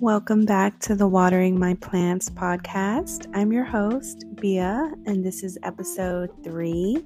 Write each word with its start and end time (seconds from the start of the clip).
Welcome 0.00 0.44
back 0.44 0.78
to 0.80 0.94
the 0.94 1.08
Watering 1.08 1.58
My 1.58 1.74
Plants 1.74 2.30
podcast. 2.30 3.26
I'm 3.34 3.52
your 3.52 3.64
host, 3.64 4.24
Bia, 4.36 4.92
and 5.06 5.24
this 5.24 5.42
is 5.42 5.58
episode 5.64 6.30
three. 6.44 7.04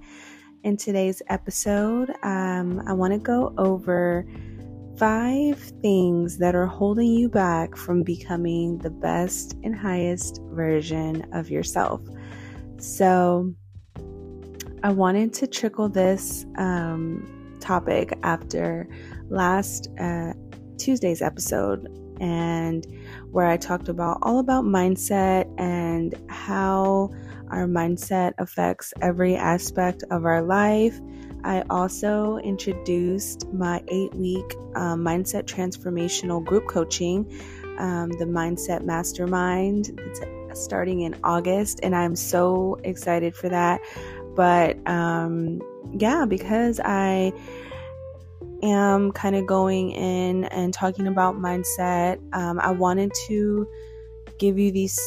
In 0.63 0.77
today's 0.77 1.23
episode, 1.31 2.11
um, 2.23 2.83
I 2.87 2.93
want 2.93 3.15
to 3.15 3.19
go 3.19 3.55
over 3.57 4.27
five 4.99 5.59
things 5.81 6.37
that 6.37 6.55
are 6.55 6.67
holding 6.67 7.11
you 7.11 7.31
back 7.31 7.77
from 7.79 8.03
becoming 8.03 8.77
the 8.77 8.91
best 8.91 9.55
and 9.65 9.75
highest 9.75 10.43
version 10.51 11.27
of 11.33 11.49
yourself. 11.49 12.03
So, 12.77 13.55
I 14.83 14.93
wanted 14.93 15.33
to 15.35 15.47
trickle 15.47 15.89
this 15.89 16.45
um, 16.59 17.57
topic 17.59 18.19
after 18.23 18.87
last 19.31 19.89
uh, 19.99 20.35
Tuesday's 20.77 21.23
episode 21.23 21.89
and 22.23 22.87
where 23.33 23.47
I 23.47 23.57
talked 23.57 23.89
about 23.89 24.19
all 24.23 24.39
about 24.39 24.65
mindset 24.65 25.53
and 25.59 26.15
how 26.31 27.11
our 27.51 27.67
mindset 27.67 28.33
affects 28.39 28.95
every 29.03 29.37
aspect 29.37 30.05
of 30.11 30.25
our 30.25 30.41
life. 30.41 30.99
I 31.45 31.65
also 31.69 32.39
introduced 32.39 33.53
my 33.53 33.83
eight 33.89 34.15
week 34.15 34.55
um, 34.77 35.05
mindset 35.05 35.45
transformational 35.45 36.43
group 36.43 36.69
coaching, 36.69 37.27
um, 37.79 38.11
the 38.11 38.25
Mindset 38.25 38.85
Mastermind. 38.85 39.99
It's 39.99 40.21
starting 40.55 41.01
in 41.01 41.17
August, 41.25 41.81
and 41.83 41.97
I'm 41.97 42.15
so 42.15 42.79
excited 42.85 43.35
for 43.35 43.49
that. 43.49 43.81
But 44.37 44.79
um, 44.89 45.61
yeah, 45.93 46.25
because 46.27 46.81
I 46.85 47.33
am 48.63 49.13
kind 49.13 49.37
of 49.37 49.47
going 49.47 49.91
in 49.93 50.45
and 50.47 50.73
talking 50.73 51.07
about 51.07 51.37
mindset, 51.37 52.19
um, 52.35 52.61
I 52.61 52.71
wanted 52.71 53.13
to 53.27 53.67
give 54.39 54.59
you 54.59 54.71
these 54.73 54.99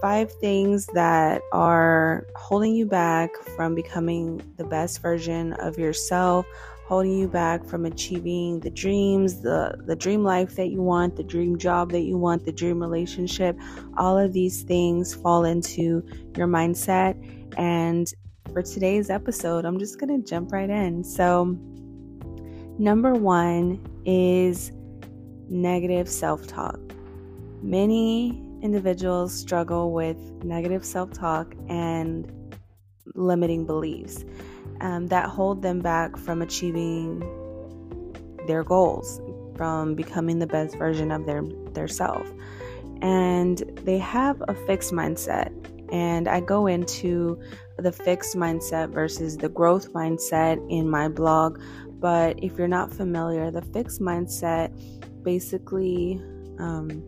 five 0.00 0.32
things 0.32 0.86
that 0.94 1.42
are 1.52 2.26
holding 2.34 2.74
you 2.74 2.86
back 2.86 3.30
from 3.56 3.74
becoming 3.74 4.42
the 4.56 4.64
best 4.64 5.00
version 5.00 5.52
of 5.54 5.78
yourself 5.78 6.44
holding 6.92 7.16
you 7.16 7.28
back 7.28 7.64
from 7.64 7.86
achieving 7.86 8.60
the 8.60 8.68
dreams 8.68 9.40
the 9.40 9.74
the 9.86 9.96
dream 9.96 10.22
life 10.22 10.56
that 10.56 10.68
you 10.68 10.82
want 10.82 11.16
the 11.16 11.22
dream 11.22 11.56
job 11.56 11.90
that 11.90 12.02
you 12.02 12.18
want 12.18 12.44
the 12.44 12.52
dream 12.52 12.80
relationship. 12.80 13.56
All 13.96 14.18
of 14.18 14.32
these 14.32 14.62
things 14.62 15.14
fall 15.14 15.44
into 15.44 16.04
your 16.36 16.48
mindset. 16.48 17.14
And 17.56 18.12
for 18.52 18.60
today's 18.60 19.08
episode 19.08 19.64
i'm 19.64 19.78
just 19.78 19.98
going 19.98 20.20
to 20.20 20.28
jump 20.28 20.52
right 20.52 20.68
in. 20.68 21.02
So 21.02 21.56
Number 22.78 23.14
one 23.14 23.80
is 24.04 24.72
negative 25.48 26.08
self 26.08 26.46
talk. 26.46 26.80
Many 27.62 28.42
individuals 28.62 29.34
struggle 29.34 29.92
with 29.92 30.16
negative 30.44 30.84
self 30.84 31.12
talk 31.12 31.54
and 31.68 32.32
limiting 33.14 33.66
beliefs 33.66 34.24
um, 34.80 35.06
that 35.08 35.28
hold 35.28 35.62
them 35.62 35.80
back 35.80 36.16
from 36.16 36.42
achieving 36.42 37.20
their 38.46 38.64
goals, 38.64 39.20
from 39.56 39.94
becoming 39.94 40.38
the 40.38 40.46
best 40.46 40.76
version 40.76 41.10
of 41.12 41.26
their, 41.26 41.42
their 41.72 41.88
self. 41.88 42.32
And 43.00 43.58
they 43.84 43.98
have 43.98 44.42
a 44.48 44.54
fixed 44.66 44.92
mindset. 44.92 45.52
And 45.92 46.26
I 46.26 46.40
go 46.40 46.66
into 46.66 47.38
the 47.76 47.92
fixed 47.92 48.34
mindset 48.34 48.90
versus 48.90 49.36
the 49.36 49.48
growth 49.48 49.92
mindset 49.92 50.64
in 50.70 50.88
my 50.88 51.08
blog 51.08 51.60
but 52.02 52.38
if 52.42 52.58
you're 52.58 52.68
not 52.68 52.92
familiar, 52.92 53.52
the 53.52 53.62
fixed 53.62 54.00
mindset 54.00 54.72
basically 55.22 56.20
um, 56.58 57.02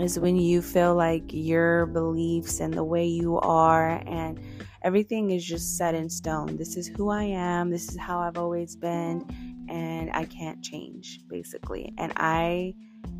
is 0.00 0.18
when 0.18 0.36
you 0.36 0.60
feel 0.60 0.96
like 0.96 1.22
your 1.28 1.86
beliefs 1.86 2.58
and 2.58 2.74
the 2.74 2.82
way 2.82 3.06
you 3.06 3.38
are 3.38 4.02
and 4.06 4.40
everything 4.82 5.30
is 5.30 5.44
just 5.44 5.78
set 5.78 5.94
in 5.94 6.10
stone. 6.10 6.56
This 6.56 6.76
is 6.76 6.88
who 6.88 7.08
I 7.08 7.22
am, 7.22 7.70
this 7.70 7.88
is 7.88 7.98
how 7.98 8.18
I've 8.18 8.36
always 8.36 8.74
been, 8.74 9.24
and 9.68 10.10
I 10.12 10.24
can't 10.24 10.60
change, 10.60 11.20
basically. 11.28 11.94
And 11.96 12.12
I 12.16 12.74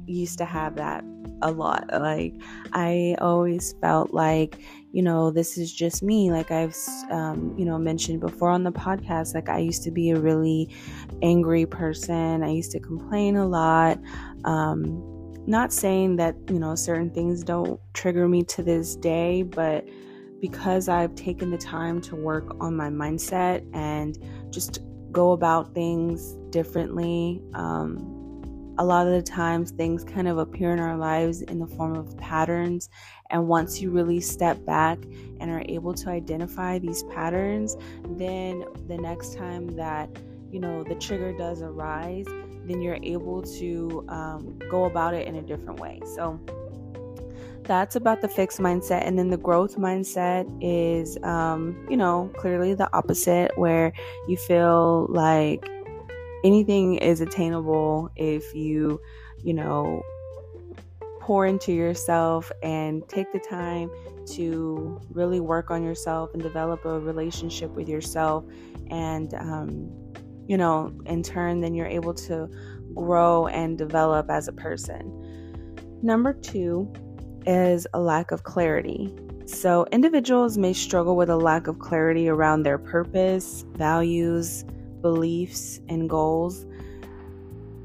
used 0.06 0.38
to 0.38 0.44
have 0.44 0.76
that 0.76 1.04
a 1.42 1.50
lot. 1.50 1.88
Like, 1.92 2.34
I 2.72 3.16
always 3.20 3.74
felt 3.80 4.12
like, 4.12 4.58
you 4.92 5.02
know, 5.02 5.30
this 5.30 5.56
is 5.56 5.72
just 5.72 6.02
me. 6.02 6.30
Like, 6.30 6.50
I've, 6.50 6.76
um, 7.10 7.54
you 7.56 7.64
know, 7.64 7.78
mentioned 7.78 8.20
before 8.20 8.50
on 8.50 8.64
the 8.64 8.72
podcast, 8.72 9.34
like, 9.34 9.48
I 9.48 9.58
used 9.58 9.82
to 9.84 9.90
be 9.90 10.10
a 10.10 10.18
really 10.18 10.74
angry 11.22 11.66
person. 11.66 12.42
I 12.42 12.50
used 12.50 12.72
to 12.72 12.80
complain 12.80 13.36
a 13.36 13.46
lot. 13.46 13.98
Um, 14.44 15.06
not 15.46 15.72
saying 15.72 16.16
that, 16.16 16.36
you 16.48 16.58
know, 16.58 16.74
certain 16.74 17.10
things 17.10 17.42
don't 17.42 17.80
trigger 17.94 18.28
me 18.28 18.42
to 18.44 18.62
this 18.62 18.96
day, 18.96 19.42
but 19.42 19.88
because 20.40 20.88
I've 20.88 21.14
taken 21.14 21.50
the 21.50 21.58
time 21.58 22.00
to 22.02 22.16
work 22.16 22.54
on 22.60 22.76
my 22.76 22.88
mindset 22.88 23.66
and 23.74 24.18
just 24.50 24.80
go 25.12 25.32
about 25.32 25.74
things 25.74 26.36
differently, 26.50 27.42
um, 27.54 28.19
a 28.80 28.84
lot 28.84 29.06
of 29.06 29.12
the 29.12 29.22
times 29.22 29.72
things 29.72 30.02
kind 30.02 30.26
of 30.26 30.38
appear 30.38 30.72
in 30.72 30.80
our 30.80 30.96
lives 30.96 31.42
in 31.42 31.58
the 31.58 31.66
form 31.66 31.94
of 31.94 32.16
patterns. 32.16 32.88
And 33.28 33.46
once 33.46 33.78
you 33.82 33.90
really 33.90 34.20
step 34.20 34.64
back 34.64 34.98
and 35.38 35.50
are 35.50 35.62
able 35.68 35.92
to 35.92 36.08
identify 36.08 36.78
these 36.78 37.02
patterns, 37.04 37.76
then 38.08 38.64
the 38.88 38.96
next 38.96 39.36
time 39.36 39.68
that 39.76 40.08
you 40.50 40.60
know 40.60 40.82
the 40.82 40.94
trigger 40.94 41.36
does 41.36 41.60
arise, 41.60 42.24
then 42.64 42.80
you're 42.80 42.98
able 43.02 43.42
to 43.42 44.02
um, 44.08 44.58
go 44.70 44.86
about 44.86 45.12
it 45.12 45.28
in 45.28 45.36
a 45.36 45.42
different 45.42 45.78
way. 45.78 46.00
So 46.16 46.40
that's 47.64 47.96
about 47.96 48.22
the 48.22 48.28
fixed 48.28 48.60
mindset 48.60 49.06
and 49.06 49.18
then 49.18 49.28
the 49.28 49.36
growth 49.36 49.76
mindset 49.76 50.50
is 50.62 51.18
um, 51.22 51.86
you 51.90 51.98
know 51.98 52.32
clearly 52.38 52.72
the 52.72 52.88
opposite 52.96 53.56
where 53.58 53.92
you 54.26 54.38
feel 54.38 55.06
like 55.10 55.68
anything 56.44 56.96
is 56.96 57.20
attainable 57.20 58.10
if 58.16 58.54
you, 58.54 59.00
you 59.42 59.54
know, 59.54 60.02
pour 61.20 61.46
into 61.46 61.72
yourself 61.72 62.50
and 62.62 63.06
take 63.08 63.30
the 63.32 63.38
time 63.38 63.90
to 64.26 65.00
really 65.10 65.40
work 65.40 65.70
on 65.70 65.82
yourself 65.82 66.30
and 66.34 66.42
develop 66.42 66.84
a 66.84 66.98
relationship 66.98 67.70
with 67.70 67.88
yourself. 67.88 68.44
And, 68.90 69.32
um, 69.34 69.90
you 70.48 70.56
know, 70.56 70.92
in 71.06 71.22
turn, 71.22 71.60
then 71.60 71.74
you're 71.74 71.86
able 71.86 72.14
to 72.14 72.48
grow 72.94 73.46
and 73.46 73.78
develop 73.78 74.30
as 74.30 74.48
a 74.48 74.52
person. 74.52 75.16
Number 76.02 76.32
two 76.32 76.92
is 77.46 77.86
a 77.94 78.00
lack 78.00 78.32
of 78.32 78.42
clarity. 78.42 79.14
So, 79.46 79.86
individuals 79.90 80.56
may 80.56 80.72
struggle 80.72 81.16
with 81.16 81.28
a 81.28 81.36
lack 81.36 81.66
of 81.66 81.78
clarity 81.80 82.28
around 82.28 82.62
their 82.62 82.78
purpose, 82.78 83.64
values, 83.72 84.64
beliefs, 85.02 85.80
and 85.88 86.08
goals, 86.08 86.66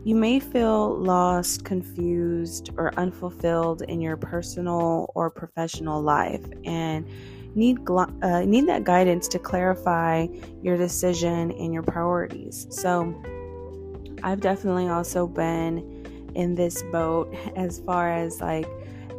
you 0.03 0.15
may 0.15 0.39
feel 0.39 0.95
lost, 0.97 1.65
confused, 1.65 2.69
or 2.77 2.93
unfulfilled 2.97 3.81
in 3.83 3.99
your 3.99 4.17
personal 4.17 5.11
or 5.15 5.29
professional 5.31 6.01
life 6.01 6.45
and 6.63 7.07
need 7.55 7.79
uh, 7.89 8.41
need 8.41 8.67
that 8.67 8.83
guidance 8.83 9.27
to 9.29 9.39
clarify 9.39 10.27
your 10.61 10.77
decision 10.77 11.51
and 11.51 11.73
your 11.73 11.83
priorities. 11.83 12.67
So, 12.69 13.15
I've 14.21 14.41
definitely 14.41 14.89
also 14.89 15.27
been 15.27 16.31
in 16.35 16.55
this 16.55 16.83
boat 16.91 17.33
as 17.55 17.79
far 17.79 18.11
as 18.11 18.41
like 18.41 18.67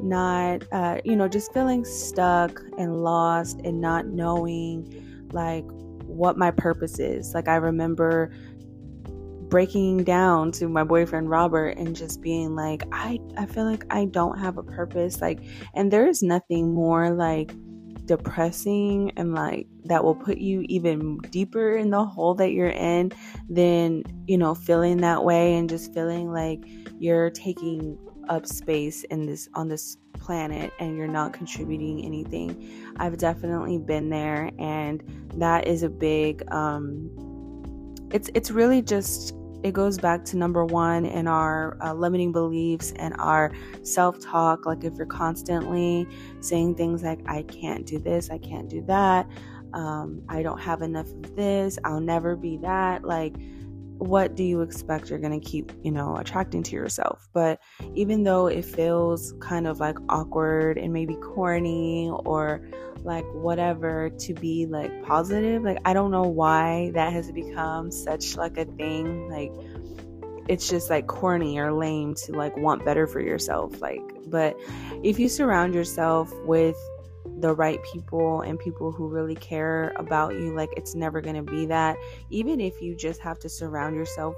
not 0.00 0.62
uh, 0.72 1.00
you 1.04 1.16
know 1.16 1.26
just 1.26 1.52
feeling 1.52 1.84
stuck 1.84 2.60
and 2.78 3.02
lost 3.02 3.60
and 3.64 3.80
not 3.80 4.06
knowing 4.06 5.26
like 5.32 5.64
what 6.16 6.36
my 6.36 6.50
purpose 6.50 6.98
is. 6.98 7.34
Like, 7.34 7.48
I 7.48 7.56
remember 7.56 8.30
breaking 9.48 10.04
down 10.04 10.50
to 10.52 10.68
my 10.68 10.82
boyfriend 10.82 11.30
Robert 11.30 11.76
and 11.76 11.94
just 11.94 12.20
being 12.20 12.56
like, 12.56 12.82
I, 12.92 13.18
I 13.36 13.46
feel 13.46 13.64
like 13.64 13.84
I 13.90 14.06
don't 14.06 14.38
have 14.38 14.58
a 14.58 14.62
purpose. 14.62 15.20
Like, 15.20 15.40
and 15.74 15.92
there 15.92 16.06
is 16.08 16.22
nothing 16.22 16.74
more 16.74 17.10
like 17.10 17.54
depressing 18.06 19.12
and 19.16 19.34
like 19.34 19.66
that 19.84 20.04
will 20.04 20.14
put 20.14 20.38
you 20.38 20.64
even 20.68 21.18
deeper 21.30 21.76
in 21.76 21.90
the 21.90 22.04
hole 22.04 22.34
that 22.34 22.52
you're 22.52 22.68
in 22.68 23.12
than, 23.48 24.02
you 24.26 24.38
know, 24.38 24.54
feeling 24.54 24.98
that 24.98 25.24
way 25.24 25.54
and 25.56 25.68
just 25.68 25.92
feeling 25.92 26.32
like 26.32 26.60
you're 26.98 27.30
taking 27.30 27.98
up 28.28 28.46
space 28.46 29.04
in 29.04 29.26
this 29.26 29.48
on 29.54 29.68
this 29.68 29.96
planet 30.14 30.72
and 30.80 30.96
you're 30.96 31.06
not 31.06 31.32
contributing 31.32 32.04
anything. 32.04 32.85
I've 32.98 33.18
definitely 33.18 33.78
been 33.78 34.10
there 34.10 34.50
and 34.58 35.02
that 35.34 35.66
is 35.66 35.82
a 35.82 35.88
big 35.88 36.42
um 36.52 37.10
it's 38.12 38.30
it's 38.34 38.50
really 38.50 38.82
just 38.82 39.34
it 39.62 39.72
goes 39.72 39.98
back 39.98 40.24
to 40.24 40.36
number 40.36 40.64
one 40.64 41.04
in 41.04 41.26
our 41.26 41.76
uh, 41.82 41.92
limiting 41.92 42.30
beliefs 42.30 42.92
and 42.96 43.14
our 43.18 43.52
self-talk. 43.82 44.64
Like 44.64 44.84
if 44.84 44.94
you're 44.96 45.06
constantly 45.06 46.06
saying 46.46 46.76
things 46.76 47.02
like 47.02 47.20
i 47.26 47.42
can't 47.42 47.86
do 47.86 47.98
this 47.98 48.30
i 48.30 48.38
can't 48.38 48.68
do 48.68 48.82
that 48.82 49.28
um, 49.72 50.22
i 50.28 50.42
don't 50.42 50.60
have 50.60 50.82
enough 50.82 51.08
of 51.08 51.36
this 51.36 51.78
i'll 51.84 52.00
never 52.00 52.36
be 52.36 52.56
that 52.58 53.04
like 53.04 53.34
what 53.98 54.34
do 54.34 54.44
you 54.44 54.60
expect 54.60 55.10
you're 55.10 55.18
going 55.18 55.38
to 55.38 55.46
keep, 55.46 55.72
you 55.82 55.90
know, 55.90 56.16
attracting 56.16 56.62
to 56.64 56.74
yourself? 56.74 57.28
But 57.32 57.60
even 57.94 58.24
though 58.24 58.46
it 58.46 58.64
feels 58.64 59.34
kind 59.40 59.66
of 59.66 59.80
like 59.80 59.96
awkward 60.08 60.78
and 60.78 60.92
maybe 60.92 61.14
corny 61.16 62.10
or 62.10 62.68
like 63.04 63.24
whatever 63.32 64.10
to 64.10 64.34
be 64.34 64.66
like 64.66 65.04
positive, 65.04 65.62
like 65.62 65.78
I 65.84 65.92
don't 65.92 66.10
know 66.10 66.24
why 66.24 66.90
that 66.94 67.12
has 67.12 67.30
become 67.32 67.90
such 67.90 68.36
like 68.36 68.58
a 68.58 68.64
thing. 68.64 69.28
Like 69.28 69.52
it's 70.48 70.68
just 70.68 70.90
like 70.90 71.06
corny 71.06 71.58
or 71.58 71.72
lame 71.72 72.14
to 72.14 72.32
like 72.32 72.56
want 72.56 72.84
better 72.84 73.06
for 73.06 73.20
yourself. 73.20 73.80
Like, 73.80 74.02
but 74.26 74.56
if 75.02 75.18
you 75.18 75.28
surround 75.28 75.74
yourself 75.74 76.32
with 76.44 76.76
the 77.40 77.54
right 77.54 77.82
people 77.92 78.40
and 78.40 78.58
people 78.58 78.90
who 78.90 79.08
really 79.08 79.34
care 79.34 79.92
about 79.96 80.34
you 80.34 80.54
like 80.54 80.70
it's 80.76 80.94
never 80.94 81.20
going 81.20 81.36
to 81.36 81.42
be 81.42 81.66
that. 81.66 81.96
Even 82.30 82.60
if 82.60 82.80
you 82.80 82.96
just 82.96 83.20
have 83.20 83.38
to 83.40 83.48
surround 83.48 83.94
yourself 83.94 84.34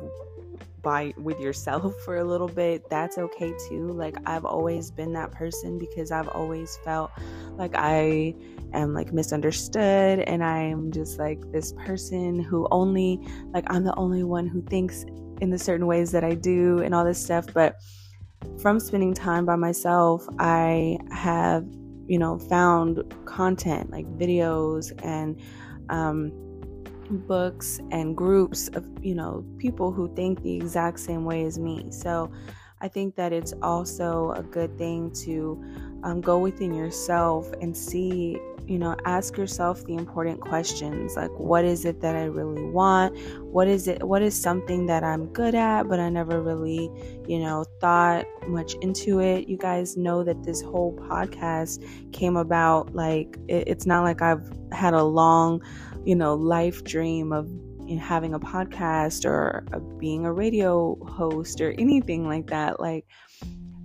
by 0.83 1.13
with 1.17 1.39
yourself 1.41 1.95
for 2.05 2.17
a 2.17 2.25
little 2.25 2.49
bit 2.49 2.89
that's 2.89 3.19
okay 3.19 3.53
too. 3.69 3.93
Like 3.93 4.17
i've 4.27 4.45
always 4.45 4.91
been 4.91 5.13
that 5.13 5.31
person 5.33 5.79
because 5.79 6.11
i've 6.11 6.29
always 6.29 6.79
felt 6.85 7.11
like 7.53 7.73
i 7.75 8.35
am 8.75 8.95
like 8.95 9.13
misunderstood 9.13 10.21
and 10.21 10.45
i'm 10.45 10.93
just 10.93 11.19
like 11.19 11.41
this 11.53 11.73
person 11.73 12.39
who 12.39 12.69
only 12.71 13.21
like 13.53 13.65
i'm 13.69 13.83
the 13.83 13.95
only 13.97 14.23
one 14.23 14.47
who 14.47 14.63
thinks 14.63 15.05
in 15.41 15.51
the 15.51 15.59
certain 15.59 15.87
ways 15.87 16.13
that 16.13 16.25
i 16.25 16.35
do 16.35 16.81
and 16.81 16.95
all 16.95 17.05
this 17.05 17.23
stuff. 17.23 17.47
But 17.53 17.77
from 18.61 18.79
spending 18.79 19.15
time 19.15 19.45
by 19.45 19.57
myself 19.57 20.27
i 20.39 20.97
have 21.11 21.67
you 22.09 22.19
know, 22.19 22.39
found 22.39 23.03
content 23.27 23.91
like 23.91 24.07
videos 24.19 24.93
and 25.05 25.41
um, 25.91 26.33
books 27.11 27.81
and 27.91 28.17
groups 28.17 28.69
of, 28.69 28.87
you 29.03 29.15
know, 29.15 29.45
people 29.59 29.93
who 29.93 30.13
think 30.15 30.43
the 30.43 30.57
exact 30.57 30.99
same 31.01 31.25
way 31.25 31.45
as 31.45 31.59
me. 31.59 31.87
So 31.91 32.31
I 32.81 32.89
think 32.89 33.15
that 33.17 33.33
it's 33.33 33.55
also 33.63 34.33
a 34.33 34.43
good 34.43 34.77
thing 34.79 35.11
to 35.25 35.63
um, 36.03 36.21
go 36.21 36.39
within 36.39 36.75
yourself 36.75 37.53
and 37.61 37.77
see 37.77 38.39
you 38.69 38.79
know, 38.79 38.95
ask 39.07 39.39
yourself 39.39 39.83
the 39.85 39.95
important 39.95 40.41
questions 40.41 41.17
like, 41.17 41.31
what 41.39 41.65
is 41.65 41.87
it 41.87 42.03
that 42.03 42.15
I 42.15 42.25
really 42.25 42.63
want? 42.63 43.17
What 43.41 43.67
is 43.67 43.89
it? 43.89 44.07
What 44.07 44.21
is 44.21 44.39
something 44.39 44.85
that 44.87 45.03
I'm 45.03 45.27
good 45.33 45.55
at, 45.55 45.89
but 45.89 45.99
I 45.99 46.11
never 46.11 46.43
really, 46.43 46.91
you 47.27 47.39
know, 47.39 47.65
thought 47.81 48.27
much 48.47 48.75
into 48.83 49.21
it? 49.21 49.49
You 49.49 49.57
guys 49.57 49.97
know 49.97 50.23
that 50.23 50.43
this 50.43 50.61
whole 50.61 50.95
podcast 51.11 51.83
came 52.13 52.37
about 52.37 52.95
like, 52.95 53.39
it, 53.49 53.65
it's 53.67 53.87
not 53.87 54.05
like 54.05 54.21
I've 54.21 54.47
had 54.71 54.93
a 54.93 55.03
long, 55.03 55.63
you 56.05 56.15
know, 56.15 56.35
life 56.35 56.85
dream 56.85 57.33
of 57.33 57.51
having 57.99 58.35
a 58.35 58.41
podcast 58.41 59.25
or 59.25 59.65
uh, 59.73 59.79
being 59.99 60.27
a 60.27 60.33
radio 60.33 60.95
host 61.07 61.63
or 61.63 61.73
anything 61.79 62.29
like 62.29 62.49
that. 62.49 62.81
Like, 62.81 63.07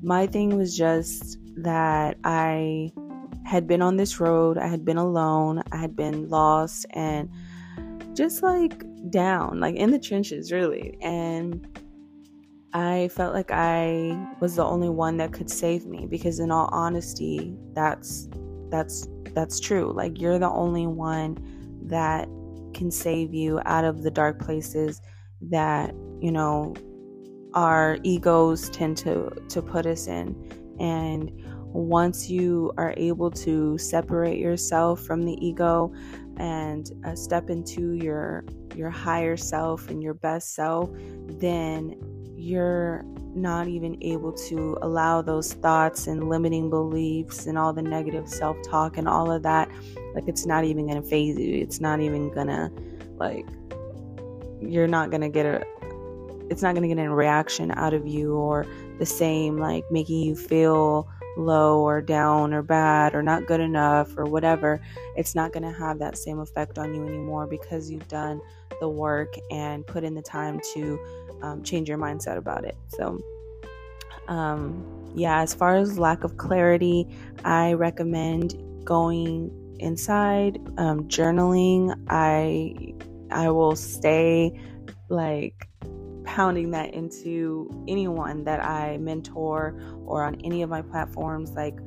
my 0.01 0.27
thing 0.27 0.57
was 0.57 0.75
just 0.75 1.37
that 1.55 2.17
I 2.25 2.91
had 3.45 3.67
been 3.67 3.81
on 3.81 3.97
this 3.97 4.19
road. 4.19 4.57
I 4.57 4.67
had 4.67 4.85
been 4.85 4.97
alone. 4.97 5.63
I 5.71 5.77
had 5.77 5.95
been 5.95 6.29
lost 6.29 6.85
and 6.91 7.29
just 8.13 8.43
like 8.43 8.83
down, 9.09 9.59
like 9.59 9.75
in 9.75 9.91
the 9.91 9.99
trenches, 9.99 10.51
really. 10.51 10.97
And 11.01 11.67
I 12.73 13.09
felt 13.09 13.33
like 13.33 13.51
I 13.51 14.17
was 14.39 14.55
the 14.55 14.65
only 14.65 14.89
one 14.89 15.17
that 15.17 15.31
could 15.31 15.49
save 15.49 15.85
me 15.85 16.07
because 16.07 16.39
in 16.39 16.51
all 16.51 16.69
honesty, 16.71 17.55
that's 17.73 18.27
that's 18.69 19.07
that's 19.33 19.59
true. 19.59 19.91
Like 19.93 20.19
you're 20.19 20.39
the 20.39 20.49
only 20.49 20.87
one 20.87 21.37
that 21.85 22.27
can 22.73 22.89
save 22.89 23.33
you 23.33 23.61
out 23.65 23.85
of 23.85 24.01
the 24.01 24.09
dark 24.09 24.39
places 24.39 25.01
that, 25.41 25.93
you 26.19 26.31
know, 26.31 26.73
our 27.53 27.99
egos 28.03 28.69
tend 28.69 28.97
to 28.97 29.29
to 29.49 29.61
put 29.61 29.85
us 29.85 30.07
in. 30.07 30.35
And 30.79 31.31
once 31.73 32.29
you 32.29 32.71
are 32.77 32.93
able 32.97 33.31
to 33.31 33.77
separate 33.77 34.39
yourself 34.39 35.01
from 35.01 35.23
the 35.23 35.33
ego 35.45 35.91
and 36.37 36.91
uh, 37.05 37.15
step 37.15 37.49
into 37.49 37.93
your 37.93 38.43
your 38.75 38.89
higher 38.89 39.37
self 39.37 39.89
and 39.89 40.01
your 40.01 40.13
best 40.13 40.55
self 40.55 40.89
then 41.39 41.95
you're 42.35 43.03
not 43.35 43.67
even 43.67 43.97
able 44.01 44.31
to 44.31 44.77
allow 44.81 45.21
those 45.21 45.53
thoughts 45.53 46.07
and 46.07 46.29
limiting 46.29 46.69
beliefs 46.69 47.45
and 47.45 47.57
all 47.57 47.71
the 47.71 47.81
negative 47.81 48.27
self-talk 48.27 48.97
and 48.97 49.07
all 49.07 49.31
of 49.31 49.43
that 49.43 49.69
like 50.13 50.27
it's 50.27 50.45
not 50.45 50.63
even 50.63 50.87
gonna 50.87 51.01
faze 51.01 51.37
you. 51.37 51.61
It's 51.61 51.79
not 51.79 51.99
even 51.99 52.29
gonna 52.29 52.71
like 53.17 53.47
you're 54.61 54.87
not 54.87 55.11
gonna 55.11 55.29
get 55.29 55.45
a 55.45 55.63
it's 56.49 56.61
not 56.61 56.75
gonna 56.75 56.87
get 56.87 56.99
a 56.99 57.09
reaction 57.09 57.71
out 57.71 57.93
of 57.93 58.07
you 58.07 58.35
or 58.35 58.65
the 58.99 59.05
same 59.05 59.57
like 59.57 59.83
making 59.89 60.19
you 60.21 60.35
feel 60.35 61.09
low 61.37 61.79
or 61.81 62.01
down 62.01 62.53
or 62.53 62.61
bad 62.61 63.15
or 63.15 63.23
not 63.23 63.47
good 63.47 63.59
enough 63.59 64.17
or 64.17 64.25
whatever, 64.25 64.81
it's 65.15 65.35
not 65.35 65.51
going 65.51 65.63
to 65.63 65.71
have 65.71 65.99
that 65.99 66.17
same 66.17 66.39
effect 66.39 66.77
on 66.77 66.93
you 66.93 67.05
anymore 67.05 67.47
because 67.47 67.89
you've 67.89 68.07
done 68.07 68.41
the 68.79 68.89
work 68.89 69.35
and 69.51 69.85
put 69.85 70.03
in 70.03 70.13
the 70.13 70.21
time 70.21 70.59
to 70.73 70.99
um, 71.41 71.63
change 71.63 71.89
your 71.89 71.97
mindset 71.97 72.37
about 72.37 72.65
it. 72.65 72.77
So, 72.87 73.21
um, 74.27 75.11
yeah, 75.15 75.41
as 75.41 75.53
far 75.53 75.75
as 75.75 75.99
lack 75.99 76.23
of 76.23 76.37
clarity, 76.37 77.07
I 77.43 77.73
recommend 77.73 78.55
going 78.83 79.51
inside, 79.79 80.57
um, 80.77 81.07
journaling. 81.07 81.95
I 82.09 82.93
I 83.31 83.49
will 83.49 83.75
stay 83.75 84.59
like 85.09 85.67
pounding 86.23 86.71
that 86.71 86.93
into 86.93 87.69
anyone 87.87 88.43
that 88.45 88.63
I 88.63 88.97
mentor 88.97 89.79
or 90.05 90.23
on 90.23 90.35
any 90.43 90.61
of 90.61 90.69
my 90.69 90.81
platforms. 90.81 91.51
Like 91.51 91.79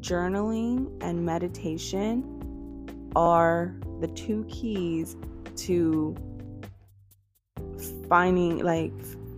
journaling 0.00 0.90
and 1.02 1.24
meditation 1.24 3.10
are 3.16 3.74
the 4.00 4.08
two 4.08 4.44
keys 4.48 5.16
to 5.56 6.14
finding 8.08 8.58
like 8.58 8.92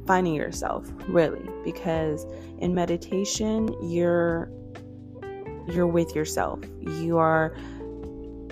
finding 0.06 0.34
yourself 0.34 0.90
really 1.08 1.48
because 1.64 2.26
in 2.58 2.74
meditation 2.74 3.74
you're 3.82 4.50
you're 5.68 5.86
with 5.86 6.14
yourself 6.14 6.58
you 6.80 7.16
are 7.16 7.54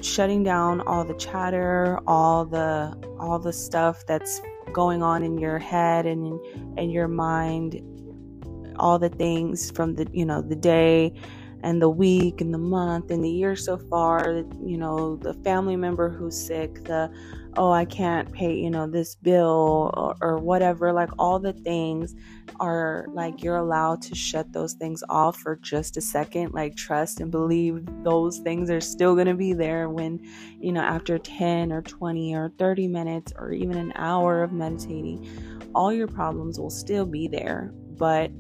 shutting 0.00 0.42
down 0.42 0.80
all 0.82 1.04
the 1.04 1.14
chatter 1.14 1.98
all 2.06 2.44
the 2.44 2.96
all 3.18 3.38
the 3.38 3.52
stuff 3.52 4.04
that's 4.06 4.40
going 4.78 5.02
on 5.02 5.24
in 5.24 5.36
your 5.38 5.58
head 5.58 6.06
and 6.06 6.38
in, 6.78 6.88
your 6.88 7.08
mind 7.08 7.82
all 8.78 8.96
the 8.96 9.08
things 9.08 9.72
from 9.72 9.96
the 9.96 10.06
you 10.12 10.24
know 10.24 10.40
the 10.40 10.54
day 10.54 11.12
and 11.64 11.82
the 11.82 11.88
week 11.88 12.40
and 12.40 12.54
the 12.54 12.58
month 12.58 13.10
and 13.10 13.24
the 13.24 13.28
year 13.28 13.56
so 13.56 13.76
far 13.76 14.44
you 14.64 14.78
know 14.78 15.16
the 15.16 15.34
family 15.42 15.74
member 15.74 16.08
who's 16.08 16.40
sick 16.40 16.84
the 16.84 17.10
oh 17.58 17.70
i 17.70 17.84
can't 17.84 18.32
pay 18.32 18.54
you 18.54 18.70
know 18.70 18.86
this 18.86 19.14
bill 19.16 19.90
or, 19.94 20.16
or, 20.22 20.36
whatever 20.38 20.92
like 20.92 21.10
all 21.18 21.38
the 21.38 21.52
things 21.52 22.14
are 22.60 23.06
like 23.12 23.42
you're 23.42 23.56
allowed 23.56 24.00
to 24.00 24.14
shut 24.14 24.50
those 24.52 24.72
things 24.74 25.04
off 25.10 25.36
for 25.36 25.56
just 25.56 25.96
a 25.96 26.00
second 26.00 26.54
like 26.54 26.74
trust 26.76 27.20
and 27.20 27.30
believe 27.30 27.86
those 28.02 28.38
things 28.38 28.70
are 28.70 28.80
still 28.80 29.14
going 29.14 29.26
to 29.26 29.34
be 29.34 29.52
there 29.52 29.90
when 29.90 30.18
you 30.60 30.72
know 30.72 30.80
after 30.80 31.18
10 31.18 31.72
or 31.72 31.82
20 31.82 32.34
or 32.34 32.50
30 32.58 32.88
minutes 32.88 33.32
or 33.36 33.52
even 33.52 33.76
an 33.76 33.92
hour 33.96 34.42
of 34.42 34.52
meditating 34.52 35.28
all 35.74 35.92
your 35.92 36.08
problems 36.08 36.58
will 36.58 36.70
still 36.70 37.06
be 37.06 37.28
there. 37.28 37.72
But 37.96 38.30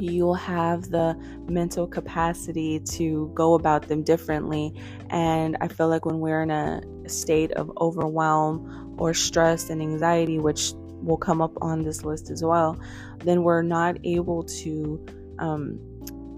you'll 0.00 0.34
have 0.34 0.90
the 0.90 1.16
mental 1.48 1.86
capacity 1.86 2.80
to 2.80 3.30
go 3.34 3.54
about 3.54 3.88
them 3.88 4.02
differently. 4.02 4.74
And 5.10 5.56
I 5.60 5.68
feel 5.68 5.88
like 5.88 6.04
when 6.04 6.20
we're 6.20 6.42
in 6.42 6.50
a 6.50 6.82
state 7.08 7.52
of 7.52 7.70
overwhelm 7.80 8.96
or 8.98 9.14
stress 9.14 9.70
and 9.70 9.80
anxiety, 9.80 10.38
which 10.38 10.72
will 11.02 11.16
come 11.16 11.40
up 11.40 11.52
on 11.62 11.82
this 11.82 12.04
list 12.04 12.30
as 12.30 12.42
well, 12.42 12.78
then 13.18 13.42
we're 13.42 13.62
not 13.62 13.96
able 14.04 14.42
to 14.44 15.04
um, 15.38 15.78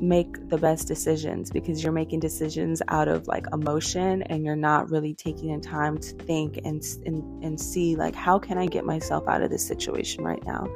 make 0.03 0.49
the 0.49 0.59
best 0.59 0.89
decisions 0.89 1.51
because 1.51 1.83
you're 1.83 1.93
making 1.93 2.19
decisions 2.19 2.83
out 2.89 3.07
of 3.07 3.29
like 3.29 3.47
emotion 3.53 4.23
and 4.25 4.45
you're 4.45 4.57
not 4.57 4.91
really 4.91 5.15
taking 5.15 5.55
the 5.55 5.65
time 5.65 5.97
to 5.97 6.13
think 6.25 6.59
and, 6.65 6.83
and 7.07 7.45
and 7.45 7.61
see 7.61 7.95
like 7.95 8.15
how 8.15 8.37
can 8.37 8.59
I 8.59 8.67
get 8.67 8.85
myself 8.85 9.29
out 9.29 9.43
of 9.43 9.51
this 9.51 9.65
situation 9.65 10.25
right 10.25 10.45
now. 10.45 10.67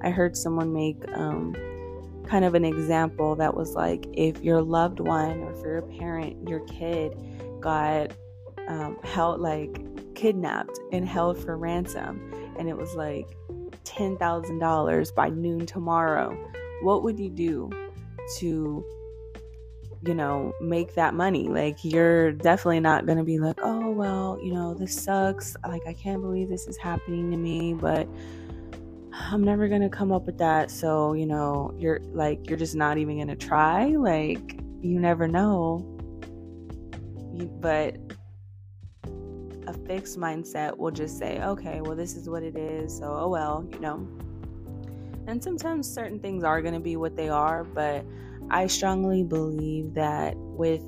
I 0.00 0.08
heard 0.08 0.34
someone 0.34 0.72
make 0.72 1.06
um, 1.12 1.54
kind 2.30 2.44
of 2.44 2.54
an 2.54 2.64
example 2.64 3.34
that 3.34 3.54
was 3.54 3.74
like 3.74 4.06
if 4.14 4.40
your 4.40 4.62
loved 4.62 5.00
one 5.00 5.40
or 5.40 5.52
if 5.52 5.62
you're 5.62 5.78
a 5.78 5.82
parent, 5.98 6.48
your 6.48 6.60
kid 6.60 7.12
got 7.58 8.12
um, 8.68 8.96
held 9.02 9.40
like 9.40 9.84
kidnapped 10.14 10.78
and 10.92 11.08
held 11.08 11.36
for 11.36 11.56
ransom, 11.56 12.32
and 12.56 12.68
it 12.68 12.76
was 12.76 12.94
like 12.94 13.26
$10,000 13.84 15.14
by 15.14 15.28
noon 15.30 15.66
tomorrow, 15.66 16.36
what 16.82 17.02
would 17.02 17.18
you 17.18 17.30
do 17.30 17.68
to 18.36 18.84
you 20.02 20.14
know, 20.14 20.54
make 20.62 20.94
that 20.94 21.12
money. 21.12 21.48
Like, 21.48 21.84
you're 21.84 22.32
definitely 22.32 22.80
not 22.80 23.04
going 23.04 23.18
to 23.18 23.24
be 23.24 23.38
like, 23.38 23.58
oh, 23.62 23.90
well, 23.90 24.38
you 24.42 24.54
know, 24.54 24.72
this 24.72 24.98
sucks. 24.98 25.56
Like, 25.66 25.82
I 25.86 25.92
can't 25.92 26.22
believe 26.22 26.48
this 26.48 26.66
is 26.66 26.78
happening 26.78 27.30
to 27.30 27.36
me, 27.36 27.74
but 27.74 28.08
I'm 29.12 29.42
never 29.42 29.68
going 29.68 29.82
to 29.82 29.88
come 29.88 30.12
up 30.12 30.26
with 30.26 30.38
that. 30.38 30.70
So, 30.70 31.14
you 31.14 31.26
know, 31.26 31.74
you're 31.78 32.00
like, 32.12 32.48
you're 32.48 32.58
just 32.58 32.74
not 32.74 32.98
even 32.98 33.16
going 33.16 33.28
to 33.28 33.36
try. 33.36 33.86
Like, 33.86 34.60
you 34.80 34.98
never 35.00 35.26
know. 35.26 35.78
But 37.60 37.96
a 39.66 39.72
fixed 39.86 40.18
mindset 40.18 40.76
will 40.76 40.90
just 40.90 41.18
say, 41.18 41.42
okay, 41.42 41.80
well, 41.80 41.96
this 41.96 42.16
is 42.16 42.28
what 42.28 42.42
it 42.42 42.56
is. 42.56 42.96
So, 42.96 43.16
oh, 43.18 43.28
well, 43.28 43.68
you 43.72 43.80
know. 43.80 44.06
And 45.26 45.42
sometimes 45.42 45.88
certain 45.88 46.18
things 46.18 46.44
are 46.44 46.60
going 46.60 46.74
to 46.74 46.80
be 46.80 46.96
what 46.96 47.16
they 47.16 47.28
are, 47.28 47.64
but 47.64 48.04
I 48.50 48.66
strongly 48.66 49.22
believe 49.22 49.94
that 49.94 50.34
with 50.36 50.82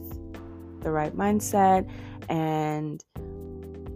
the 0.81 0.91
right 0.91 1.17
mindset 1.17 1.89
and 2.29 3.03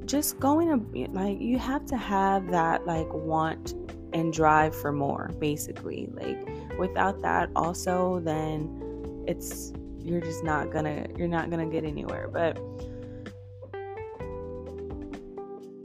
just 0.05 0.39
going 0.39 0.69
to 0.69 1.11
like 1.11 1.41
you 1.41 1.59
have 1.59 1.85
to 1.87 1.97
have 1.97 2.49
that 2.53 2.87
like 2.87 3.13
want 3.13 3.75
and 4.17 4.33
drive 4.33 4.75
for 4.75 4.93
more 4.93 5.31
basically. 5.39 6.09
Like 6.13 6.79
without 6.79 7.21
that 7.21 7.51
also 7.55 8.21
then 8.25 9.25
it's 9.29 9.73
you're 9.99 10.23
just 10.23 10.43
not 10.43 10.73
gonna 10.73 11.07
you're 11.17 11.29
not 11.29 11.51
gonna 11.51 11.67
get 11.67 11.85
anywhere. 11.85 12.29
But 12.33 12.59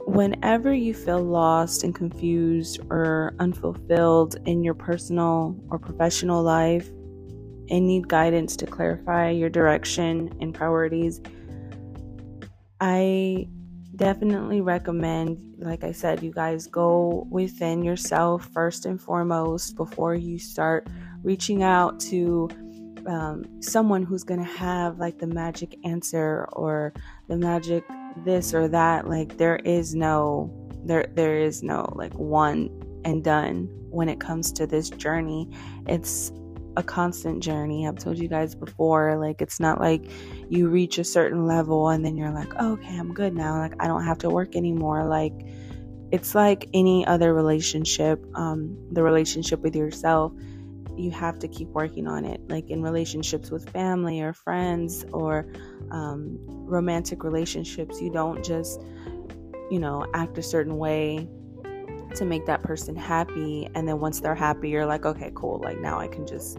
whenever 0.08 0.72
you 0.72 0.94
feel 0.94 1.22
lost 1.22 1.84
and 1.84 1.94
confused 1.94 2.80
or 2.90 3.34
unfulfilled 3.38 4.36
in 4.46 4.64
your 4.64 4.74
personal 4.74 5.54
or 5.70 5.78
professional 5.78 6.42
life 6.42 6.88
and 6.88 7.86
need 7.86 8.08
guidance 8.08 8.56
to 8.56 8.66
clarify 8.66 9.28
your 9.28 9.50
direction 9.50 10.34
and 10.40 10.54
priorities, 10.54 11.20
I 12.80 13.46
definitely 13.96 14.60
recommend, 14.60 15.38
like 15.58 15.84
I 15.84 15.92
said, 15.92 16.22
you 16.22 16.32
guys 16.32 16.66
go 16.66 17.26
within 17.30 17.82
yourself 17.82 18.48
first 18.52 18.86
and 18.86 19.00
foremost 19.00 19.76
before 19.76 20.14
you 20.14 20.38
start 20.38 20.88
reaching 21.22 21.62
out 21.62 22.00
to 22.00 22.48
um, 23.06 23.44
someone 23.60 24.02
who's 24.02 24.24
going 24.24 24.40
to 24.40 24.52
have 24.52 24.98
like 24.98 25.18
the 25.18 25.26
magic 25.26 25.76
answer 25.84 26.48
or 26.52 26.92
the 27.28 27.36
magic 27.36 27.84
this 28.24 28.54
or 28.54 28.68
that. 28.68 29.08
Like, 29.08 29.36
there 29.36 29.56
is 29.56 29.94
no, 29.94 30.50
there, 30.84 31.06
there 31.14 31.38
is 31.38 31.62
no 31.62 31.92
like 31.96 32.14
one 32.14 32.70
and 33.04 33.22
done 33.22 33.68
when 33.90 34.08
it 34.08 34.20
comes 34.20 34.52
to 34.52 34.66
this 34.66 34.88
journey. 34.90 35.50
It's 35.86 36.32
a 36.76 36.82
constant 36.82 37.42
journey. 37.42 37.86
I've 37.86 37.98
told 37.98 38.18
you 38.18 38.28
guys 38.28 38.54
before, 38.54 39.18
like 39.18 39.40
it's 39.40 39.60
not 39.60 39.80
like 39.80 40.10
you 40.48 40.68
reach 40.68 40.98
a 40.98 41.04
certain 41.04 41.46
level 41.46 41.88
and 41.88 42.04
then 42.04 42.16
you're 42.16 42.32
like, 42.32 42.52
oh, 42.58 42.72
okay, 42.72 42.98
I'm 42.98 43.12
good 43.12 43.34
now. 43.34 43.58
Like 43.58 43.74
I 43.80 43.86
don't 43.86 44.04
have 44.04 44.18
to 44.18 44.30
work 44.30 44.56
anymore. 44.56 45.04
Like 45.06 45.32
it's 46.10 46.34
like 46.34 46.68
any 46.74 47.06
other 47.06 47.34
relationship, 47.34 48.24
um, 48.34 48.76
the 48.92 49.02
relationship 49.02 49.60
with 49.60 49.74
yourself. 49.74 50.32
You 50.96 51.10
have 51.10 51.38
to 51.38 51.48
keep 51.48 51.68
working 51.68 52.06
on 52.06 52.24
it. 52.24 52.40
Like 52.48 52.68
in 52.68 52.82
relationships 52.82 53.50
with 53.50 53.68
family 53.70 54.20
or 54.20 54.34
friends 54.34 55.04
or 55.12 55.50
um, 55.90 56.38
romantic 56.46 57.24
relationships, 57.24 58.00
you 58.00 58.10
don't 58.10 58.44
just, 58.44 58.82
you 59.70 59.78
know, 59.78 60.06
act 60.12 60.36
a 60.36 60.42
certain 60.42 60.76
way 60.76 61.28
to 62.14 62.24
make 62.24 62.46
that 62.46 62.62
person 62.62 62.94
happy 62.94 63.68
and 63.74 63.86
then 63.88 63.98
once 64.00 64.20
they're 64.20 64.34
happy 64.34 64.68
you're 64.68 64.86
like 64.86 65.04
okay 65.04 65.30
cool 65.34 65.60
like 65.64 65.78
now 65.80 65.98
i 65.98 66.06
can 66.06 66.26
just 66.26 66.58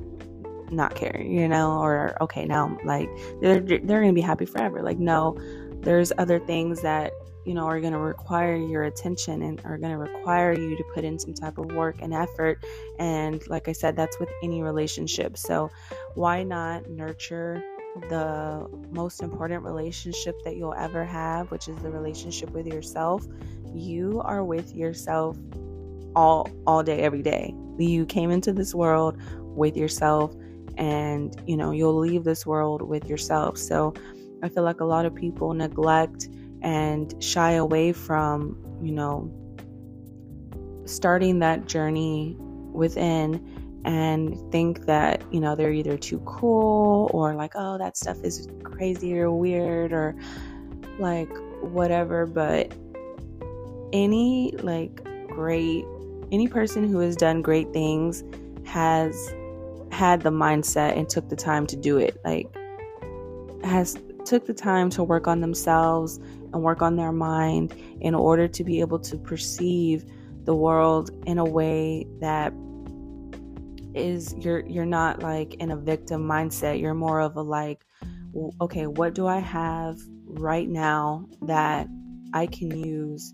not 0.74 0.96
care 0.96 1.22
you 1.22 1.48
know 1.48 1.80
or 1.80 2.18
okay 2.22 2.46
now 2.46 2.78
like 2.84 3.10
they're 3.42 3.60
they're 3.60 4.02
gonna 4.02 4.14
be 4.14 4.22
happy 4.22 4.46
forever. 4.46 4.82
Like 4.82 5.00
no 5.00 5.38
there's 5.82 6.12
other 6.18 6.40
things 6.40 6.82
that 6.82 7.12
you 7.46 7.54
know 7.54 7.66
are 7.66 7.82
going 7.82 7.94
to 7.94 8.00
require 8.00 8.56
your 8.56 8.84
attention 8.84 9.42
and 9.42 9.62
are 9.66 9.78
going 9.78 9.92
to 9.92 9.98
require 9.98 10.54
you 10.54 10.78
to 10.78 10.84
put 10.94 11.04
in 11.04 11.20
some 11.20 11.34
type 11.34 11.58
of 11.58 11.66
work 11.74 11.98
and 12.00 12.14
effort 12.14 12.64
and 13.00 13.46
like 13.50 13.68
i 13.68 13.74
said 13.74 13.96
that's 13.96 14.20
with 14.20 14.30
any 14.42 14.64
relationship. 14.64 15.38
So 15.38 15.70
why 16.16 16.44
not 16.44 16.90
nurture 16.90 17.62
the 18.10 18.68
most 18.92 19.22
important 19.22 19.64
relationship 19.64 20.36
that 20.46 20.56
you'll 20.56 20.74
ever 20.74 21.06
have 21.06 21.52
which 21.52 21.68
is 21.68 21.78
the 21.84 21.92
relationship 21.92 22.50
with 22.52 22.66
yourself 22.66 23.24
you 23.74 24.22
are 24.24 24.44
with 24.44 24.74
yourself 24.74 25.38
all 26.16 26.50
all 26.68 26.84
day 26.84 27.00
every 27.00 27.22
day. 27.22 27.56
You 27.78 28.06
came 28.06 28.32
into 28.32 28.54
this 28.54 28.74
world 28.76 29.18
with 29.40 29.76
yourself 29.76 30.36
and 30.78 31.36
you 31.48 31.58
know 31.58 31.72
you'll 31.72 31.98
leave 31.98 32.24
this 32.24 32.46
world 32.46 32.82
with 32.82 33.08
yourself. 33.08 33.58
So 33.58 33.94
i 34.44 34.50
feel 34.50 34.64
like 34.64 34.82
a 34.82 34.86
lot 34.86 35.06
of 35.06 35.16
people 35.16 35.54
neglect 35.54 36.28
and 36.62 37.16
shy 37.24 37.54
away 37.54 37.94
from 37.94 38.58
you 38.82 38.92
know 38.92 39.32
starting 40.86 41.40
that 41.40 41.66
journey 41.66 42.36
within 42.38 43.82
and 43.86 44.38
think 44.52 44.86
that 44.86 45.24
you 45.32 45.40
know 45.40 45.56
they're 45.56 45.72
either 45.72 45.98
too 45.98 46.20
cool 46.20 47.10
or 47.14 47.34
like 47.34 47.54
oh 47.56 47.78
that 47.78 47.98
stuff 47.98 48.18
is 48.24 48.48
crazy 48.64 49.18
or 49.18 49.32
weird 49.32 49.94
or 49.94 50.16
like 51.00 51.30
whatever 51.62 52.26
but 52.26 52.74
any 53.94 54.52
like 54.58 55.04
great 55.28 55.86
any 56.32 56.48
person 56.48 56.88
who 56.88 57.00
has 57.00 57.16
done 57.16 57.42
great 57.42 57.72
things 57.72 58.24
has 58.66 59.34
had 59.92 60.22
the 60.22 60.32
mindset 60.32 60.98
and 60.98 61.08
took 61.08 61.30
the 61.30 61.36
time 61.36 61.66
to 61.68 61.78
do 61.78 61.98
it 61.98 62.18
like 62.26 62.48
has 63.64 63.98
took 64.26 64.46
the 64.46 64.54
time 64.54 64.90
to 64.90 65.04
work 65.04 65.28
on 65.28 65.40
themselves 65.40 66.18
and 66.18 66.64
work 66.64 66.82
on 66.82 66.96
their 66.96 67.12
mind 67.12 67.74
in 68.02 68.16
order 68.16 68.48
to 68.48 68.64
be 68.64 68.80
able 68.80 69.00
to 69.00 69.18
perceive 69.18 70.06
the 70.46 70.56
world 70.56 71.12
in 71.26 71.38
a 71.38 71.46
way 71.46 72.06
that 72.20 72.54
is 73.94 74.34
you're 74.40 74.66
you're 74.66 74.86
not 74.86 75.22
like 75.22 75.54
in 75.56 75.70
a 75.70 75.78
victim 75.78 76.28
mindset. 76.28 76.80
You're 76.80 76.96
more 76.96 77.22
of 77.22 77.36
a 77.36 77.42
like 77.42 77.86
okay 78.60 78.88
what 78.88 79.14
do 79.14 79.28
i 79.28 79.38
have 79.38 80.00
right 80.26 80.68
now 80.68 81.28
that 81.44 81.88
i 82.34 82.48
can 82.48 82.76
use 82.84 83.34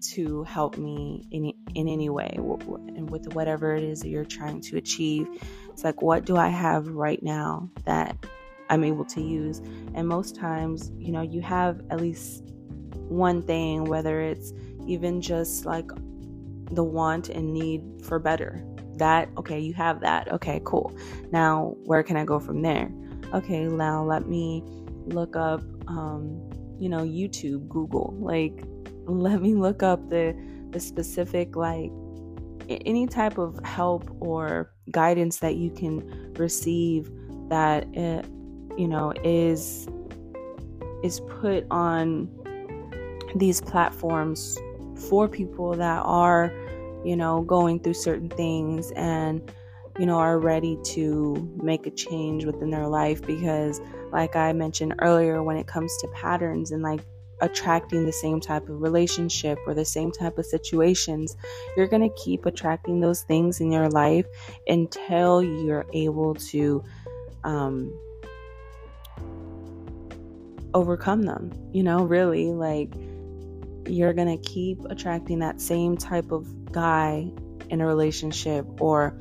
to 0.00 0.44
help 0.44 0.76
me 0.76 1.26
in 1.30 1.52
in 1.74 1.88
any 1.88 2.08
way 2.08 2.32
and 2.36 3.10
with 3.10 3.32
whatever 3.34 3.74
it 3.74 3.82
is 3.82 4.00
that 4.00 4.08
you're 4.08 4.24
trying 4.24 4.60
to 4.62 4.76
achieve. 4.76 5.28
It's 5.70 5.84
like 5.84 6.02
what 6.02 6.24
do 6.24 6.36
i 6.36 6.48
have 6.48 6.88
right 6.88 7.22
now 7.22 7.70
that 7.84 8.16
i'm 8.68 8.84
able 8.84 9.04
to 9.06 9.20
use? 9.20 9.58
And 9.94 10.06
most 10.08 10.36
times 10.36 10.90
you 10.96 11.12
know 11.12 11.22
you 11.22 11.40
have 11.42 11.80
at 11.90 12.00
least 12.00 12.44
one 13.08 13.42
thing 13.42 13.84
whether 13.84 14.20
it's 14.20 14.52
even 14.86 15.20
just 15.20 15.64
like 15.64 15.90
the 16.72 16.84
want 16.84 17.28
and 17.28 17.52
need 17.52 17.82
for 18.02 18.18
better. 18.18 18.64
That 18.96 19.28
okay 19.36 19.60
you 19.60 19.74
have 19.74 20.00
that. 20.00 20.30
Okay 20.32 20.60
cool. 20.64 20.92
Now 21.30 21.74
where 21.84 22.02
can 22.02 22.16
i 22.16 22.24
go 22.24 22.38
from 22.38 22.62
there? 22.62 22.90
Okay 23.34 23.64
now 23.64 24.02
let 24.02 24.26
me 24.26 24.62
look 25.06 25.36
up 25.36 25.62
um 25.86 26.50
you 26.78 26.88
know 26.88 27.00
youtube 27.00 27.68
google. 27.68 28.14
Like 28.18 28.64
let 29.08 29.40
me 29.40 29.54
look 29.54 29.82
up 29.82 30.08
the 30.10 30.36
the 30.70 30.80
specific 30.80 31.56
like 31.56 31.90
any 32.68 33.06
type 33.06 33.38
of 33.38 33.58
help 33.64 34.10
or 34.20 34.70
guidance 34.90 35.38
that 35.38 35.56
you 35.56 35.70
can 35.70 36.34
receive 36.34 37.10
that 37.48 37.86
it, 37.94 38.26
you 38.76 38.86
know 38.86 39.12
is 39.24 39.88
is 41.02 41.20
put 41.20 41.66
on 41.70 42.28
these 43.34 43.60
platforms 43.60 44.58
for 45.08 45.28
people 45.28 45.72
that 45.74 46.02
are 46.04 46.52
you 47.04 47.16
know 47.16 47.42
going 47.42 47.80
through 47.80 47.94
certain 47.94 48.28
things 48.28 48.90
and 48.92 49.52
you 49.98 50.04
know 50.04 50.18
are 50.18 50.38
ready 50.38 50.78
to 50.84 51.50
make 51.62 51.86
a 51.86 51.90
change 51.90 52.44
within 52.44 52.70
their 52.70 52.86
life 52.86 53.22
because 53.22 53.80
like 54.12 54.36
I 54.36 54.52
mentioned 54.52 54.94
earlier 55.00 55.42
when 55.42 55.56
it 55.56 55.66
comes 55.66 55.96
to 55.98 56.08
patterns 56.08 56.70
and 56.70 56.82
like 56.82 57.00
attracting 57.40 58.04
the 58.04 58.12
same 58.12 58.40
type 58.40 58.68
of 58.68 58.80
relationship 58.80 59.58
or 59.66 59.74
the 59.74 59.84
same 59.84 60.10
type 60.10 60.38
of 60.38 60.46
situations, 60.46 61.36
you're 61.76 61.86
going 61.86 62.02
to 62.02 62.14
keep 62.16 62.46
attracting 62.46 63.00
those 63.00 63.22
things 63.22 63.60
in 63.60 63.70
your 63.70 63.88
life 63.88 64.26
until 64.66 65.42
you're 65.42 65.86
able 65.92 66.34
to 66.34 66.82
um, 67.44 67.92
overcome 70.74 71.22
them. 71.22 71.52
You 71.72 71.82
know, 71.82 72.04
really, 72.04 72.52
like 72.52 72.92
you're 73.86 74.12
going 74.12 74.36
to 74.36 74.48
keep 74.48 74.84
attracting 74.86 75.38
that 75.40 75.60
same 75.60 75.96
type 75.96 76.30
of 76.30 76.72
guy 76.72 77.30
in 77.70 77.80
a 77.80 77.86
relationship 77.86 78.66
or 78.80 79.18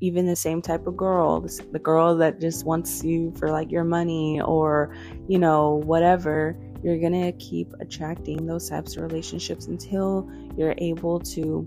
even 0.00 0.26
the 0.26 0.36
same 0.36 0.60
type 0.60 0.86
of 0.86 0.96
girl 0.96 1.46
the 1.70 1.78
girl 1.78 2.16
that 2.16 2.40
just 2.40 2.66
wants 2.66 3.04
you 3.04 3.32
for 3.38 3.50
like 3.50 3.70
your 3.70 3.84
money 3.84 4.40
or 4.40 4.94
you 5.28 5.38
know 5.38 5.76
whatever 5.84 6.56
you're 6.82 6.98
going 6.98 7.12
to 7.12 7.32
keep 7.32 7.72
attracting 7.80 8.46
those 8.46 8.68
types 8.68 8.96
of 8.96 9.02
relationships 9.02 9.66
until 9.66 10.28
you're 10.56 10.74
able 10.78 11.20
to, 11.20 11.66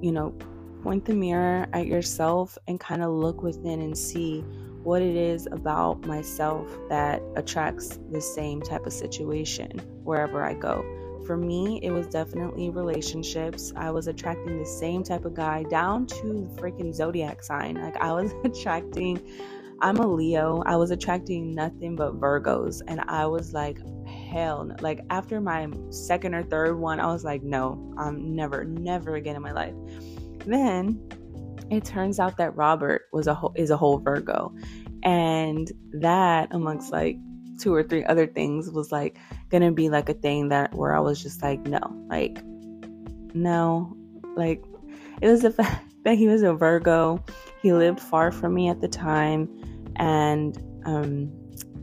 you 0.00 0.12
know, 0.12 0.30
point 0.82 1.04
the 1.04 1.14
mirror 1.14 1.66
at 1.72 1.86
yourself 1.86 2.56
and 2.68 2.78
kind 2.78 3.02
of 3.02 3.10
look 3.10 3.42
within 3.42 3.80
and 3.80 3.96
see 3.96 4.40
what 4.82 5.02
it 5.02 5.16
is 5.16 5.46
about 5.50 6.06
myself 6.06 6.66
that 6.88 7.20
attracts 7.36 7.98
the 8.10 8.20
same 8.20 8.62
type 8.62 8.86
of 8.86 8.92
situation 8.92 9.70
wherever 10.04 10.44
I 10.44 10.54
go. 10.54 10.84
For 11.26 11.36
me, 11.36 11.80
it 11.82 11.90
was 11.90 12.06
definitely 12.06 12.70
relationships. 12.70 13.72
I 13.76 13.90
was 13.90 14.06
attracting 14.06 14.58
the 14.58 14.64
same 14.64 15.02
type 15.02 15.24
of 15.24 15.34
guy 15.34 15.64
down 15.64 16.06
to 16.06 16.22
the 16.22 16.62
freaking 16.62 16.94
zodiac 16.94 17.42
sign. 17.42 17.74
Like 17.74 17.96
I 17.96 18.12
was 18.12 18.32
attracting 18.44 19.20
I'm 19.80 19.98
a 19.98 20.06
Leo. 20.06 20.62
I 20.66 20.74
was 20.74 20.90
attracting 20.90 21.54
nothing 21.54 21.94
but 21.94 22.18
Virgos 22.18 22.82
and 22.88 23.00
I 23.02 23.26
was 23.26 23.52
like 23.52 23.78
hell 24.28 24.64
no. 24.64 24.76
Like 24.80 25.00
after 25.10 25.40
my 25.40 25.68
second 25.90 26.34
or 26.34 26.42
third 26.42 26.78
one, 26.78 27.00
I 27.00 27.06
was 27.06 27.24
like 27.24 27.42
no, 27.42 27.94
I'm 27.98 28.34
never 28.34 28.64
never 28.64 29.16
again 29.16 29.36
in 29.36 29.42
my 29.42 29.52
life. 29.52 29.74
Then 30.46 31.00
it 31.70 31.84
turns 31.84 32.18
out 32.18 32.36
that 32.38 32.56
Robert 32.56 33.02
was 33.12 33.26
a 33.26 33.34
whole, 33.34 33.52
is 33.56 33.70
a 33.70 33.76
whole 33.76 33.98
Virgo, 33.98 34.54
and 35.02 35.70
that 35.92 36.48
amongst 36.50 36.92
like 36.92 37.18
two 37.58 37.74
or 37.74 37.82
three 37.82 38.04
other 38.04 38.26
things 38.26 38.70
was 38.70 38.92
like 38.92 39.18
gonna 39.50 39.72
be 39.72 39.88
like 39.88 40.08
a 40.08 40.14
thing 40.14 40.48
that 40.48 40.74
where 40.74 40.96
I 40.96 41.00
was 41.00 41.22
just 41.22 41.42
like 41.42 41.60
no, 41.66 41.80
like 42.08 42.38
no, 43.34 43.96
like 44.36 44.64
it 45.20 45.28
was 45.28 45.42
the 45.42 45.50
fact 45.52 45.84
that 46.04 46.16
he 46.16 46.28
was 46.28 46.42
a 46.42 46.52
Virgo. 46.52 47.22
He 47.60 47.72
lived 47.72 48.00
far 48.00 48.30
from 48.30 48.54
me 48.54 48.68
at 48.68 48.80
the 48.80 48.88
time, 48.88 49.48
and 49.96 50.56
um, 50.86 51.32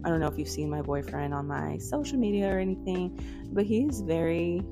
I 0.06 0.10
don't 0.10 0.20
know 0.20 0.28
if 0.28 0.38
you've 0.38 0.48
seen 0.48 0.70
my 0.70 0.84
boyfriend 0.84 1.34
on 1.34 1.48
my 1.48 1.80
social 1.80 2.20
media 2.20 2.54
or 2.54 2.60
anything, 2.60 3.20
but 3.52 3.66
he's 3.66 4.02
very 4.02 4.64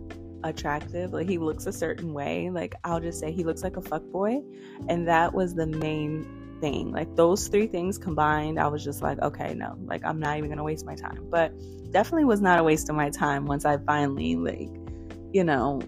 attractive. 0.44 1.12
Like 1.12 1.28
he 1.28 1.40
looks 1.40 1.66
a 1.66 1.74
certain 1.74 2.14
way. 2.14 2.52
Like 2.52 2.76
I'll 2.84 3.00
just 3.00 3.20
say 3.20 3.32
he 3.32 3.44
looks 3.44 3.64
like 3.64 3.76
a 3.76 3.82
fuck 3.82 4.04
boy, 4.12 4.42
and 4.88 5.08
that 5.08 5.34
was 5.34 5.56
the 5.56 5.66
main 5.66 6.58
thing. 6.62 6.92
Like 6.92 7.16
those 7.16 7.48
three 7.48 7.66
things 7.66 7.98
combined, 7.98 8.60
I 8.60 8.68
was 8.68 8.84
just 8.84 9.02
like, 9.02 9.20
okay, 9.24 9.56
no, 9.56 9.76
like 9.86 10.06
I'm 10.06 10.20
not 10.20 10.38
even 10.38 10.52
gonna 10.52 10.64
waste 10.64 10.86
my 10.86 10.96
time. 10.96 11.26
But 11.32 11.52
definitely 11.92 12.26
was 12.26 12.40
not 12.40 12.60
a 12.60 12.64
waste 12.64 12.90
of 12.90 12.96
my 12.96 13.10
time 13.10 13.48
once 13.48 13.66
I 13.66 13.78
finally 13.78 14.36
like, 14.36 14.70
you 15.34 15.44
know, 15.44 15.82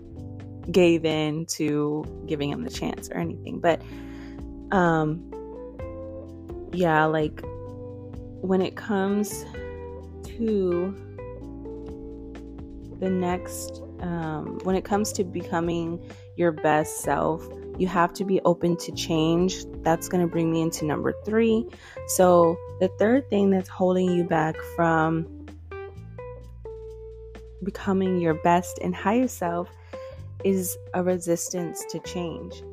gave 0.72 1.06
in 1.06 1.46
to 1.46 2.04
giving 2.26 2.50
him 2.50 2.64
the 2.64 2.72
chance 2.72 3.10
or 3.10 3.18
anything. 3.18 3.60
But 3.60 3.80
um 4.72 5.32
yeah, 6.74 7.06
like 7.06 7.44
when 8.46 8.62
it 8.62 8.76
comes 8.76 9.44
to 10.24 10.96
the 13.00 13.10
next 13.10 13.82
um, 14.02 14.60
when 14.64 14.76
it 14.76 14.84
comes 14.84 15.12
to 15.14 15.24
becoming 15.24 16.00
your 16.36 16.52
best 16.52 17.00
self, 17.00 17.48
you 17.78 17.88
have 17.88 18.14
to 18.14 18.26
be 18.26 18.42
open 18.42 18.78
to 18.78 18.92
change. 18.92 19.66
That's 19.82 20.08
going 20.08 20.22
to 20.22 20.28
bring 20.28 20.52
me 20.52 20.62
into 20.62 20.86
number 20.86 21.14
three. 21.26 21.68
So, 22.08 22.58
the 22.80 22.90
third 23.00 23.30
thing 23.30 23.50
that's 23.50 23.70
holding 23.70 24.10
you 24.12 24.24
back 24.24 24.56
from 24.76 25.48
becoming 27.64 28.20
your 28.20 28.36
best 28.36 28.80
and 28.80 28.94
highest 28.94 29.38
self 29.38 29.70
is 30.44 30.78
a 30.94 31.04
resistance 31.04 31.84
to 31.90 32.00
change. 32.00 32.64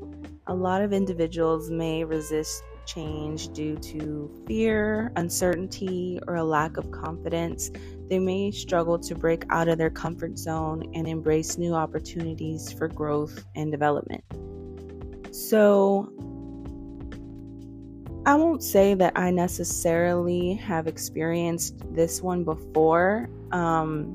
A 0.48 0.54
lot 0.54 0.82
of 0.82 0.92
individuals 0.92 1.70
may 1.70 2.04
resist 2.04 2.62
change 2.86 3.48
due 3.48 3.76
to 3.76 4.44
fear, 4.46 5.12
uncertainty, 5.16 6.18
or 6.26 6.36
a 6.36 6.44
lack 6.44 6.76
of 6.76 6.90
confidence, 6.90 7.70
they 8.08 8.18
may 8.18 8.50
struggle 8.50 8.98
to 8.98 9.14
break 9.14 9.44
out 9.50 9.68
of 9.68 9.78
their 9.78 9.90
comfort 9.90 10.38
zone 10.38 10.82
and 10.94 11.08
embrace 11.08 11.58
new 11.58 11.74
opportunities 11.74 12.72
for 12.72 12.88
growth 12.88 13.44
and 13.54 13.70
development. 13.70 14.24
So, 15.34 16.12
I 18.24 18.36
won't 18.36 18.62
say 18.62 18.94
that 18.94 19.14
I 19.16 19.30
necessarily 19.30 20.54
have 20.54 20.86
experienced 20.86 21.82
this 21.92 22.22
one 22.22 22.44
before. 22.44 23.28
Um, 23.50 24.14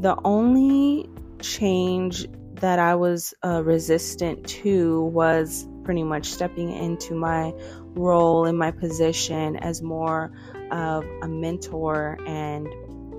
the 0.00 0.16
only 0.24 1.08
change 1.40 2.26
that 2.54 2.78
I 2.78 2.94
was 2.94 3.32
uh, 3.44 3.62
resistant 3.62 4.44
to 4.48 5.02
was 5.04 5.68
pretty 5.84 6.02
much 6.02 6.26
stepping 6.26 6.70
into 6.70 7.14
my 7.14 7.52
role 7.94 8.46
in 8.46 8.56
my 8.56 8.70
position 8.70 9.56
as 9.56 9.82
more 9.82 10.32
of 10.70 11.04
a 11.22 11.28
mentor 11.28 12.18
and 12.26 12.68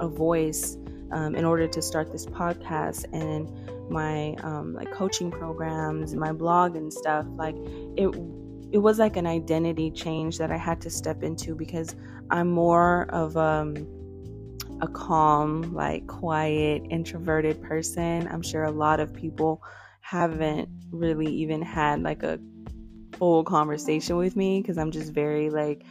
a 0.01 0.07
voice 0.07 0.77
um, 1.11 1.35
in 1.35 1.45
order 1.45 1.67
to 1.67 1.81
start 1.81 2.11
this 2.11 2.25
podcast 2.25 3.05
and 3.13 3.49
my 3.89 4.33
um, 4.41 4.73
like 4.73 4.91
coaching 4.91 5.29
programs 5.29 6.15
my 6.15 6.31
blog 6.31 6.75
and 6.75 6.91
stuff 6.91 7.25
like 7.35 7.55
it 7.97 8.07
it 8.73 8.79
was 8.79 8.97
like 8.97 9.17
an 9.17 9.27
identity 9.27 9.91
change 9.91 10.39
that 10.39 10.51
I 10.51 10.57
had 10.57 10.81
to 10.81 10.89
step 10.89 11.21
into 11.21 11.53
because 11.53 11.95
I'm 12.31 12.49
more 12.49 13.03
of 13.09 13.37
um, 13.37 13.75
a 14.81 14.87
calm, 14.87 15.73
like 15.75 16.07
quiet, 16.07 16.81
introverted 16.89 17.61
person. 17.61 18.27
I'm 18.27 18.41
sure 18.41 18.63
a 18.63 18.71
lot 18.71 18.99
of 18.99 19.13
people 19.13 19.61
haven't 20.03 20.69
really 20.91 21.27
even 21.27 21.61
had 21.61 22.03
like 22.03 22.23
a 22.23 22.39
full 23.13 23.43
conversation 23.43 24.17
with 24.17 24.35
me 24.35 24.61
because 24.61 24.77
I'm 24.77 24.91
just 24.91 25.13
very 25.13 25.49
like 25.49 25.85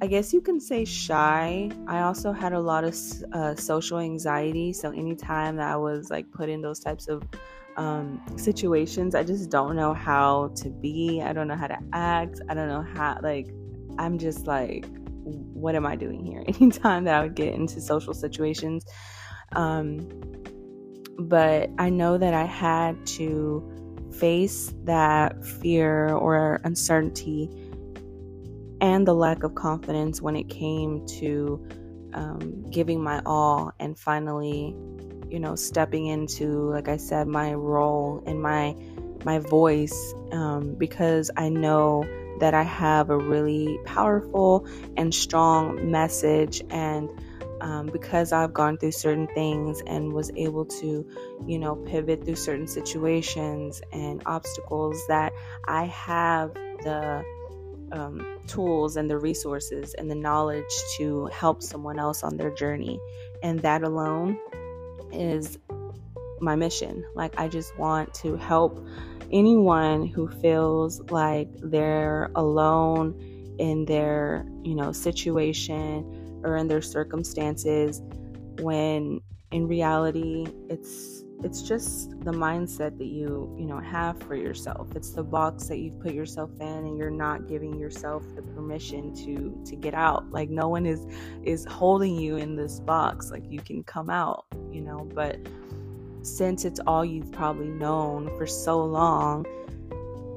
I 0.00 0.06
guess 0.06 0.32
you 0.32 0.40
can 0.40 0.60
say 0.60 0.84
shy. 0.84 1.70
I 1.86 2.00
also 2.00 2.32
had 2.32 2.52
a 2.52 2.60
lot 2.60 2.84
of 2.84 2.96
uh, 3.32 3.54
social 3.56 3.98
anxiety. 3.98 4.72
So 4.72 4.90
anytime 4.90 5.56
that 5.56 5.70
I 5.72 5.76
was 5.76 6.10
like 6.10 6.30
put 6.30 6.48
in 6.48 6.60
those 6.60 6.78
types 6.78 7.08
of 7.08 7.22
um, 7.76 8.20
situations, 8.36 9.16
I 9.16 9.24
just 9.24 9.50
don't 9.50 9.74
know 9.74 9.94
how 9.94 10.52
to 10.56 10.70
be. 10.70 11.20
I 11.20 11.32
don't 11.32 11.48
know 11.48 11.56
how 11.56 11.66
to 11.66 11.78
act. 11.92 12.40
I 12.48 12.54
don't 12.54 12.68
know 12.68 12.82
how, 12.94 13.18
like, 13.22 13.48
I'm 13.98 14.18
just 14.18 14.46
like, 14.46 14.86
what 15.24 15.74
am 15.74 15.84
I 15.84 15.96
doing 15.96 16.24
here? 16.24 16.44
Anytime 16.60 17.04
that 17.04 17.14
I 17.14 17.22
would 17.22 17.34
get 17.34 17.54
into 17.54 17.80
social 17.80 18.14
situations. 18.14 18.84
Um, 19.56 20.08
but 21.18 21.70
I 21.78 21.90
know 21.90 22.16
that 22.18 22.34
I 22.34 22.44
had 22.44 23.06
to 23.06 24.08
face 24.18 24.72
that 24.84 25.44
fear 25.44 26.14
or 26.14 26.60
uncertainty 26.64 27.50
and 28.80 29.06
the 29.06 29.14
lack 29.14 29.42
of 29.42 29.54
confidence 29.54 30.22
when 30.22 30.36
it 30.36 30.48
came 30.48 31.04
to 31.06 31.66
um, 32.14 32.70
giving 32.70 33.02
my 33.02 33.20
all 33.26 33.72
and 33.80 33.98
finally, 33.98 34.74
you 35.28 35.40
know, 35.40 35.56
stepping 35.56 36.06
into, 36.06 36.70
like 36.70 36.88
I 36.88 36.96
said, 36.96 37.26
my 37.26 37.54
role 37.54 38.22
and 38.26 38.40
my 38.40 38.76
my 39.24 39.40
voice 39.40 40.14
um, 40.30 40.76
because 40.78 41.28
I 41.36 41.48
know 41.48 42.04
that 42.38 42.54
I 42.54 42.62
have 42.62 43.10
a 43.10 43.18
really 43.18 43.78
powerful 43.84 44.66
and 44.96 45.12
strong 45.12 45.90
message 45.90 46.62
and 46.70 47.10
um, 47.60 47.86
because 47.86 48.32
I've 48.32 48.52
gone 48.52 48.78
through 48.78 48.92
certain 48.92 49.26
things 49.28 49.82
and 49.86 50.12
was 50.12 50.30
able 50.36 50.64
to, 50.64 51.06
you 51.46 51.58
know, 51.58 51.76
pivot 51.76 52.24
through 52.24 52.36
certain 52.36 52.66
situations 52.66 53.82
and 53.92 54.22
obstacles, 54.26 55.00
that 55.08 55.32
I 55.66 55.86
have 55.86 56.54
the 56.54 57.24
um, 57.92 58.38
tools 58.46 58.96
and 58.96 59.08
the 59.10 59.18
resources 59.18 59.94
and 59.94 60.10
the 60.10 60.14
knowledge 60.14 60.64
to 60.98 61.26
help 61.26 61.62
someone 61.62 61.98
else 61.98 62.22
on 62.22 62.36
their 62.36 62.50
journey. 62.50 63.00
And 63.42 63.60
that 63.60 63.82
alone 63.82 64.38
is 65.12 65.58
my 66.40 66.54
mission. 66.54 67.04
Like, 67.14 67.38
I 67.38 67.48
just 67.48 67.76
want 67.78 68.14
to 68.14 68.36
help 68.36 68.86
anyone 69.32 70.06
who 70.06 70.28
feels 70.28 71.00
like 71.10 71.48
they're 71.60 72.30
alone 72.34 73.56
in 73.58 73.84
their, 73.84 74.46
you 74.62 74.74
know, 74.74 74.92
situation 74.92 76.17
or 76.44 76.56
in 76.56 76.68
their 76.68 76.82
circumstances 76.82 78.02
when 78.60 79.20
in 79.50 79.66
reality 79.66 80.46
it's 80.68 81.24
it's 81.44 81.62
just 81.62 82.10
the 82.24 82.32
mindset 82.32 82.98
that 82.98 83.06
you 83.06 83.54
you 83.56 83.66
know 83.66 83.78
have 83.78 84.20
for 84.22 84.34
yourself. 84.34 84.88
It's 84.96 85.10
the 85.10 85.22
box 85.22 85.68
that 85.68 85.78
you've 85.78 86.00
put 86.00 86.12
yourself 86.12 86.50
in 86.60 86.66
and 86.66 86.98
you're 86.98 87.10
not 87.10 87.46
giving 87.46 87.78
yourself 87.78 88.24
the 88.34 88.42
permission 88.42 89.14
to 89.24 89.62
to 89.64 89.76
get 89.76 89.94
out. 89.94 90.30
Like 90.30 90.50
no 90.50 90.68
one 90.68 90.84
is 90.84 91.06
is 91.44 91.64
holding 91.64 92.16
you 92.16 92.36
in 92.36 92.56
this 92.56 92.80
box. 92.80 93.30
Like 93.30 93.44
you 93.48 93.60
can 93.60 93.84
come 93.84 94.10
out 94.10 94.46
you 94.70 94.80
know 94.80 95.08
but 95.14 95.38
since 96.22 96.64
it's 96.64 96.80
all 96.86 97.04
you've 97.04 97.32
probably 97.32 97.68
known 97.68 98.26
for 98.36 98.46
so 98.46 98.84
long 98.84 99.46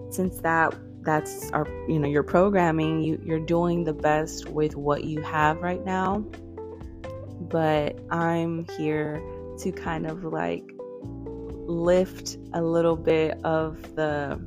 since 0.10 0.40
that 0.40 0.74
that's 1.04 1.52
our 1.52 1.68
you 1.88 2.00
know 2.00 2.08
your 2.08 2.24
programming 2.24 3.02
you 3.02 3.22
you're 3.24 3.40
doing 3.40 3.84
the 3.84 3.94
best 3.94 4.50
with 4.50 4.76
what 4.76 5.04
you 5.04 5.22
have 5.22 5.62
right 5.62 5.84
now. 5.86 6.24
But 7.42 8.00
i'm 8.12 8.66
here 8.78 9.22
to 9.60 9.72
kind 9.72 10.06
of 10.06 10.24
like 10.24 10.64
lift 11.68 12.38
a 12.54 12.62
little 12.62 12.96
bit 12.96 13.44
of 13.44 13.96
the 13.96 14.40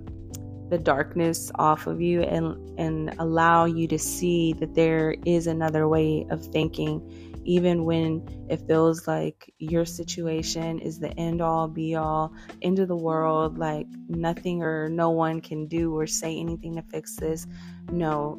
the 0.71 0.79
darkness 0.79 1.51
off 1.57 1.87
of 1.87 2.01
you 2.01 2.23
and 2.23 2.57
and 2.79 3.15
allow 3.19 3.65
you 3.65 3.87
to 3.87 3.99
see 3.99 4.53
that 4.55 4.75
there 4.75 5.15
is 5.25 5.47
another 5.47 5.87
way 5.89 6.27
of 6.31 6.45
thinking 6.47 7.01
even 7.45 7.85
when 7.85 8.47
it 8.49 8.67
feels 8.67 9.07
like 9.07 9.53
your 9.59 9.85
situation 9.85 10.79
is 10.79 10.99
the 10.99 11.11
end 11.19 11.41
all 11.41 11.69
be 11.69 11.95
all, 11.95 12.33
end 12.63 12.79
of 12.79 12.89
the 12.89 12.97
world, 12.97 13.59
like 13.59 13.87
nothing 14.09 14.63
or 14.63 14.89
no 14.89 15.11
one 15.11 15.41
can 15.41 15.67
do 15.67 15.97
or 15.97 16.07
say 16.07 16.39
anything 16.39 16.75
to 16.77 16.83
fix 16.83 17.17
this. 17.17 17.47
No, 17.91 18.39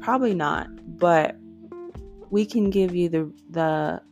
probably 0.00 0.34
not. 0.34 0.68
But 0.98 1.36
we 2.30 2.46
can 2.46 2.70
give 2.70 2.94
you 2.94 3.08
the 3.08 3.32
the 3.50 4.02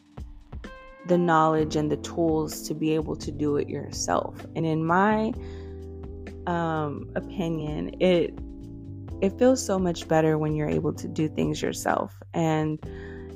the 1.07 1.19
knowledge 1.19 1.77
and 1.77 1.91
the 1.91 1.99
tools 1.99 2.67
to 2.67 2.75
be 2.75 2.95
able 2.95 3.17
to 3.17 3.31
do 3.31 3.57
it 3.57 3.69
yourself. 3.69 4.47
And 4.57 4.65
in 4.65 4.85
my 4.85 5.33
um, 6.47 7.11
opinion, 7.15 8.01
it 8.01 8.35
it 9.21 9.39
feels 9.39 9.65
so 9.65 9.79
much 9.79 10.09
better 10.09 10.37
when 10.39 10.55
you're 10.55 10.69
able 10.69 10.93
to 10.93 11.09
do 11.09 11.29
things 11.29 11.63
yourself. 11.63 12.13
And 12.35 12.79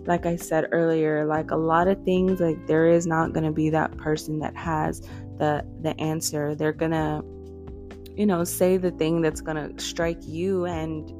like 0.09 0.25
I 0.25 0.37
said 0.37 0.69
earlier, 0.73 1.27
like 1.27 1.51
a 1.51 1.57
lot 1.57 1.87
of 1.87 2.03
things, 2.03 2.41
like 2.41 2.67
there 2.67 2.89
is 2.89 3.07
not 3.07 3.35
gonna 3.35 3.53
be 3.53 3.69
that 3.71 3.95
person 3.99 4.39
that 4.39 4.57
has 4.57 5.03
the 5.37 5.65
the 5.83 5.95
answer. 6.01 6.55
They're 6.55 6.73
gonna, 6.73 7.23
you 8.17 8.25
know, 8.25 8.43
say 8.43 8.79
the 8.79 8.91
thing 8.91 9.21
that's 9.21 9.43
gonna 9.43 9.79
strike 9.79 10.27
you 10.27 10.65
and 10.65 11.11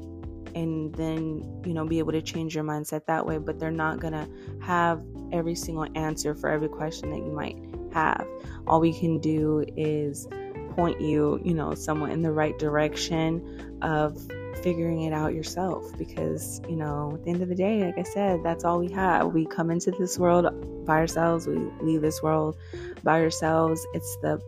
and 0.55 0.95
then 0.95 1.61
you 1.63 1.75
know 1.75 1.85
be 1.85 1.99
able 1.99 2.11
to 2.11 2.23
change 2.23 2.55
your 2.55 2.63
mindset 2.63 3.05
that 3.05 3.23
way 3.23 3.37
but 3.37 3.59
they're 3.59 3.69
not 3.69 3.99
gonna 3.99 4.27
have 4.59 4.99
every 5.31 5.53
single 5.53 5.85
answer 5.93 6.33
for 6.33 6.49
every 6.49 6.67
question 6.67 7.11
that 7.11 7.19
you 7.19 7.31
might 7.31 7.55
have 7.93 8.25
all 8.65 8.79
we 8.79 8.91
can 8.91 9.19
do 9.19 9.63
is 9.77 10.27
point 10.71 10.99
you 10.99 11.39
you 11.43 11.53
know 11.53 11.75
somewhat 11.75 12.09
in 12.09 12.23
the 12.23 12.31
right 12.31 12.57
direction 12.57 13.77
of 13.83 14.17
figuring 14.59 15.01
it 15.01 15.13
out 15.13 15.33
yourself 15.33 15.85
because 15.97 16.61
you 16.69 16.75
know 16.75 17.11
at 17.13 17.23
the 17.23 17.29
end 17.31 17.41
of 17.41 17.49
the 17.49 17.55
day 17.55 17.83
like 17.83 17.97
i 17.97 18.03
said 18.03 18.43
that's 18.43 18.63
all 18.63 18.79
we 18.79 18.91
have. 18.91 19.33
We 19.33 19.45
come 19.45 19.71
into 19.71 19.91
this 19.91 20.17
world 20.17 20.85
by 20.85 20.97
ourselves. 20.97 21.47
We 21.47 21.57
leave 21.81 22.01
this 22.01 22.21
world 22.21 22.57
by 23.03 23.21
ourselves. 23.21 23.85
It's 23.93 24.17
the 24.21 24.41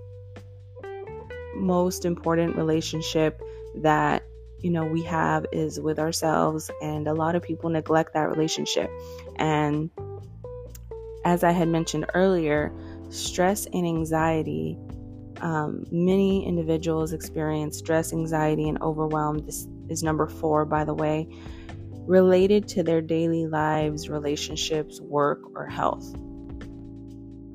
most 1.55 2.05
important 2.05 2.55
relationship 2.55 3.41
that 3.75 4.23
you 4.59 4.71
know 4.71 4.85
we 4.85 5.03
have 5.03 5.45
is 5.51 5.79
with 5.79 5.99
ourselves 5.99 6.69
and 6.81 7.07
a 7.07 7.13
lot 7.13 7.35
of 7.35 7.43
people 7.43 7.69
neglect 7.69 8.13
that 8.13 8.29
relationship. 8.29 8.89
And 9.37 9.89
as 11.23 11.43
i 11.43 11.51
had 11.51 11.67
mentioned 11.67 12.05
earlier 12.13 12.73
stress 13.09 13.65
and 13.73 13.85
anxiety 13.85 14.77
um, 15.41 15.85
many 15.91 16.45
individuals 16.45 17.13
experience 17.13 17.77
stress 17.77 18.13
anxiety 18.13 18.69
and 18.69 18.81
overwhelm 18.81 19.39
this 19.39 19.67
is 19.91 20.03
number 20.03 20.27
four 20.27 20.65
by 20.65 20.83
the 20.83 20.93
way 20.93 21.27
related 22.07 22.67
to 22.67 22.81
their 22.81 23.01
daily 23.01 23.45
lives 23.45 24.09
relationships 24.09 24.99
work 24.99 25.39
or 25.55 25.67
health 25.67 26.15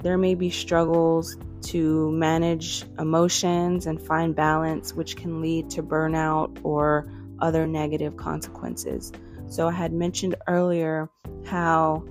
there 0.02 0.18
may 0.18 0.34
be 0.34 0.50
struggles 0.50 1.36
to 1.62 2.12
manage 2.12 2.84
emotions 2.98 3.86
and 3.86 4.00
find 4.00 4.36
balance, 4.36 4.94
which 4.94 5.16
can 5.16 5.40
lead 5.40 5.68
to 5.70 5.82
burnout 5.82 6.56
or 6.62 7.10
other 7.40 7.66
negative 7.66 8.16
consequences. 8.16 9.12
So 9.48 9.66
I 9.66 9.72
had 9.72 9.92
mentioned 9.92 10.36
earlier 10.46 11.10
how 11.44 12.04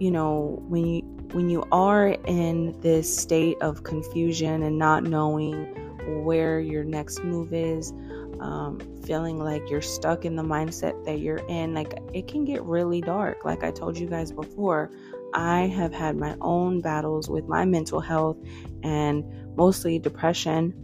you 0.00 0.10
know 0.10 0.60
when 0.68 0.86
you 0.86 1.02
when 1.32 1.48
you 1.48 1.64
are 1.70 2.08
in 2.08 2.80
this 2.80 3.16
state 3.16 3.56
of 3.60 3.84
confusion 3.84 4.64
and 4.64 4.76
not 4.76 5.04
knowing 5.04 6.24
where 6.24 6.58
your 6.58 6.82
next 6.82 7.22
move 7.22 7.52
is, 7.52 7.92
um, 8.40 8.80
feeling 9.04 9.38
like 9.38 9.68
you're 9.70 9.82
stuck 9.82 10.24
in 10.24 10.34
the 10.34 10.42
mindset 10.42 11.04
that 11.04 11.20
you're 11.20 11.46
in, 11.48 11.74
like 11.74 11.98
it 12.12 12.26
can 12.26 12.44
get 12.44 12.62
really 12.64 13.00
dark. 13.00 13.44
Like 13.44 13.62
I 13.62 13.70
told 13.70 13.98
you 13.98 14.06
guys 14.08 14.32
before, 14.32 14.90
I 15.32 15.66
have 15.68 15.92
had 15.92 16.16
my 16.16 16.36
own 16.40 16.80
battles 16.80 17.28
with 17.28 17.46
my 17.46 17.64
mental 17.64 18.00
health 18.00 18.38
and 18.82 19.24
mostly 19.56 19.98
depression. 19.98 20.74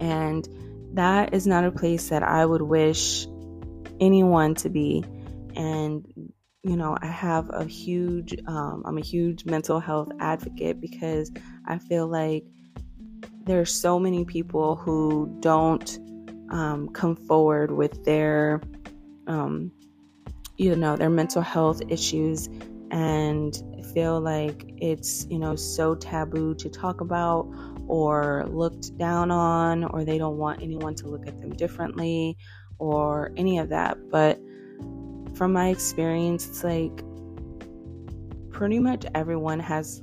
And 0.00 0.46
that 0.94 1.32
is 1.32 1.46
not 1.46 1.64
a 1.64 1.70
place 1.70 2.08
that 2.08 2.22
I 2.22 2.44
would 2.44 2.62
wish 2.62 3.26
anyone 4.00 4.54
to 4.56 4.68
be. 4.68 5.04
And, 5.54 6.04
you 6.62 6.76
know, 6.76 6.96
I 7.00 7.06
have 7.06 7.50
a 7.52 7.64
huge, 7.64 8.36
um, 8.46 8.82
I'm 8.84 8.98
a 8.98 9.02
huge 9.02 9.44
mental 9.44 9.80
health 9.80 10.10
advocate 10.20 10.80
because 10.80 11.30
I 11.66 11.78
feel 11.78 12.06
like 12.06 12.44
there's 13.44 13.72
so 13.72 13.98
many 13.98 14.24
people 14.24 14.76
who 14.76 15.34
don't 15.40 15.98
um, 16.50 16.88
come 16.88 17.16
forward 17.16 17.70
with 17.70 18.04
their, 18.04 18.60
um, 19.26 19.72
you 20.56 20.74
know, 20.74 20.96
their 20.96 21.10
mental 21.10 21.42
health 21.42 21.82
issues 21.88 22.48
and 22.90 23.62
feel 23.92 24.20
like 24.20 24.64
it's, 24.78 25.26
you 25.30 25.38
know, 25.38 25.56
so 25.56 25.94
taboo 25.94 26.54
to 26.54 26.68
talk 26.68 27.00
about 27.00 27.48
or 27.86 28.46
looked 28.48 28.96
down 28.98 29.30
on, 29.30 29.84
or 29.84 30.04
they 30.04 30.18
don't 30.18 30.36
want 30.36 30.62
anyone 30.62 30.94
to 30.94 31.08
look 31.08 31.26
at 31.26 31.40
them 31.40 31.50
differently 31.50 32.36
or 32.78 33.32
any 33.36 33.58
of 33.58 33.68
that. 33.70 33.96
But 34.10 34.38
from 35.34 35.52
my 35.52 35.68
experience, 35.68 36.48
it's 36.48 36.64
like 36.64 37.02
pretty 38.50 38.78
much 38.78 39.06
everyone 39.14 39.60
has 39.60 40.02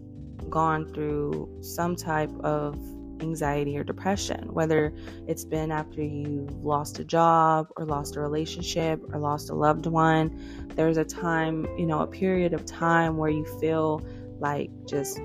gone 0.49 0.91
through 0.93 1.59
some 1.61 1.95
type 1.95 2.31
of 2.41 2.77
anxiety 3.21 3.77
or 3.77 3.83
depression, 3.83 4.53
whether 4.53 4.93
it's 5.27 5.45
been 5.45 5.71
after 5.71 6.03
you've 6.03 6.51
lost 6.63 6.99
a 6.99 7.03
job 7.03 7.67
or 7.77 7.85
lost 7.85 8.15
a 8.15 8.21
relationship 8.21 9.01
or 9.13 9.19
lost 9.19 9.49
a 9.49 9.53
loved 9.53 9.85
one. 9.85 10.39
There's 10.75 10.97
a 10.97 11.05
time, 11.05 11.65
you 11.77 11.85
know, 11.85 12.01
a 12.01 12.07
period 12.07 12.53
of 12.53 12.65
time 12.65 13.17
where 13.17 13.29
you 13.29 13.45
feel 13.59 14.05
like 14.39 14.69
just 14.85 15.19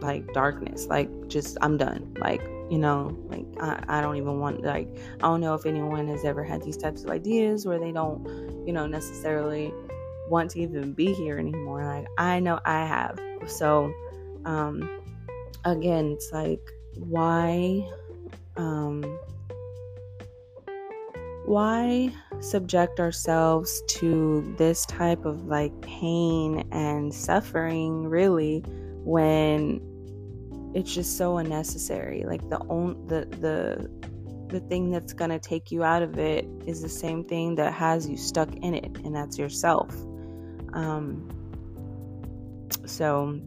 like 0.00 0.32
darkness, 0.32 0.86
like 0.86 1.08
just 1.28 1.56
I'm 1.60 1.76
done. 1.76 2.14
Like, 2.18 2.42
you 2.70 2.78
know, 2.78 3.16
like 3.28 3.46
I, 3.60 3.98
I 3.98 4.00
don't 4.00 4.16
even 4.16 4.38
want 4.38 4.62
like 4.62 4.88
I 5.16 5.22
don't 5.22 5.40
know 5.40 5.54
if 5.54 5.66
anyone 5.66 6.08
has 6.08 6.24
ever 6.24 6.44
had 6.44 6.62
these 6.62 6.76
types 6.76 7.04
of 7.04 7.10
ideas 7.10 7.66
where 7.66 7.78
they 7.78 7.92
don't, 7.92 8.26
you 8.66 8.72
know, 8.72 8.86
necessarily 8.86 9.72
want 10.28 10.50
to 10.52 10.60
even 10.60 10.92
be 10.92 11.12
here 11.12 11.38
anymore. 11.38 11.84
Like 11.84 12.06
I 12.18 12.40
know 12.40 12.60
I 12.64 12.84
have. 12.86 13.18
So 13.46 13.92
um 14.44 14.99
again, 15.64 16.12
it's 16.12 16.30
like 16.32 16.60
why 16.96 17.88
um 18.56 19.02
why 21.46 22.12
subject 22.40 23.00
ourselves 23.00 23.82
to 23.88 24.54
this 24.56 24.86
type 24.86 25.24
of 25.24 25.46
like 25.46 25.78
pain 25.80 26.66
and 26.70 27.12
suffering 27.12 28.06
really 28.06 28.62
when 29.04 29.80
it's 30.74 30.94
just 30.94 31.16
so 31.16 31.38
unnecessary? 31.38 32.24
Like 32.24 32.48
the 32.48 32.60
only 32.68 32.96
the 33.06 33.26
the 33.36 33.90
the 34.48 34.60
thing 34.60 34.90
that's 34.90 35.12
going 35.12 35.30
to 35.30 35.38
take 35.38 35.70
you 35.70 35.84
out 35.84 36.02
of 36.02 36.18
it 36.18 36.44
is 36.66 36.82
the 36.82 36.88
same 36.88 37.24
thing 37.24 37.54
that 37.54 37.72
has 37.72 38.08
you 38.08 38.16
stuck 38.16 38.52
in 38.56 38.74
it 38.74 38.98
and 39.04 39.14
that's 39.14 39.38
yourself. 39.38 39.94
Um 40.72 41.28
so 42.86 43.40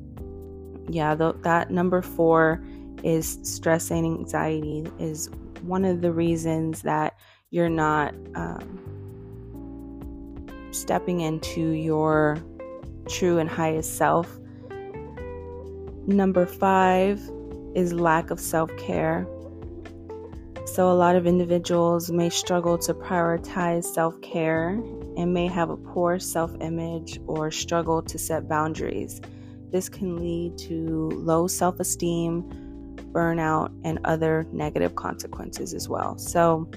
yeah, 0.89 1.15
th- 1.15 1.35
that 1.41 1.71
number 1.71 2.01
four 2.01 2.63
is 3.03 3.39
stress 3.43 3.91
and 3.91 4.05
anxiety 4.05 4.85
is 4.99 5.29
one 5.61 5.85
of 5.85 6.01
the 6.01 6.11
reasons 6.11 6.81
that 6.81 7.17
you're 7.51 7.69
not 7.69 8.13
um, 8.35 8.79
stepping 10.71 11.21
into 11.21 11.61
your 11.71 12.37
true 13.07 13.37
and 13.39 13.49
highest 13.49 13.97
self. 13.97 14.39
Number 16.07 16.45
five 16.45 17.21
is 17.75 17.93
lack 17.93 18.29
of 18.29 18.39
self 18.39 18.75
care. 18.77 19.27
So, 20.65 20.91
a 20.91 20.93
lot 20.93 21.15
of 21.15 21.27
individuals 21.27 22.09
may 22.09 22.29
struggle 22.29 22.77
to 22.79 22.93
prioritize 22.93 23.83
self 23.85 24.19
care 24.21 24.69
and 25.17 25.33
may 25.33 25.47
have 25.47 25.69
a 25.69 25.77
poor 25.77 26.19
self 26.19 26.53
image 26.61 27.19
or 27.27 27.51
struggle 27.51 28.01
to 28.01 28.17
set 28.17 28.47
boundaries. 28.47 29.21
This 29.73 29.89
can 29.89 30.17
lead 30.17 30.55
to 30.59 31.09
low 31.15 31.47
self 31.47 31.79
esteem, 31.79 32.43
burnout, 33.11 33.73
and 33.83 33.97
other 34.05 34.45
negative 34.51 34.95
consequences 34.95 35.73
as 35.73 35.89
well. 35.89 36.15
So, 36.19 36.69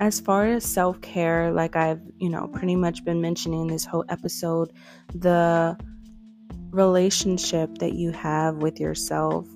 as 0.00 0.18
far 0.18 0.48
as 0.48 0.64
self 0.64 1.00
care, 1.02 1.52
like 1.52 1.76
I've, 1.76 2.00
you 2.18 2.28
know, 2.28 2.48
pretty 2.48 2.74
much 2.74 3.04
been 3.04 3.20
mentioning 3.20 3.68
this 3.68 3.84
whole 3.84 4.04
episode, 4.08 4.72
the 5.14 5.78
relationship 6.70 7.78
that 7.78 7.92
you 7.92 8.10
have 8.10 8.56
with 8.56 8.80
yourself 8.80 9.46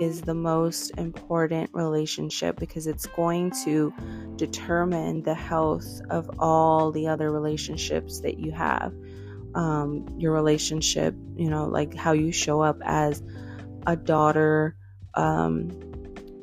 is 0.00 0.22
the 0.22 0.34
most 0.34 0.90
important 0.96 1.68
relationship 1.74 2.58
because 2.58 2.86
it's 2.86 3.04
going 3.08 3.52
to 3.64 3.92
determine 4.36 5.22
the 5.22 5.34
health 5.34 6.00
of 6.08 6.30
all 6.38 6.90
the 6.90 7.06
other 7.06 7.30
relationships 7.30 8.20
that 8.20 8.38
you 8.38 8.52
have 8.52 8.94
um, 9.54 10.06
your 10.18 10.32
relationship, 10.32 11.14
you 11.36 11.50
know, 11.50 11.66
like 11.66 11.94
how 11.94 12.12
you 12.12 12.32
show 12.32 12.60
up 12.60 12.78
as 12.84 13.22
a 13.86 13.96
daughter, 13.96 14.76
um, 15.14 15.70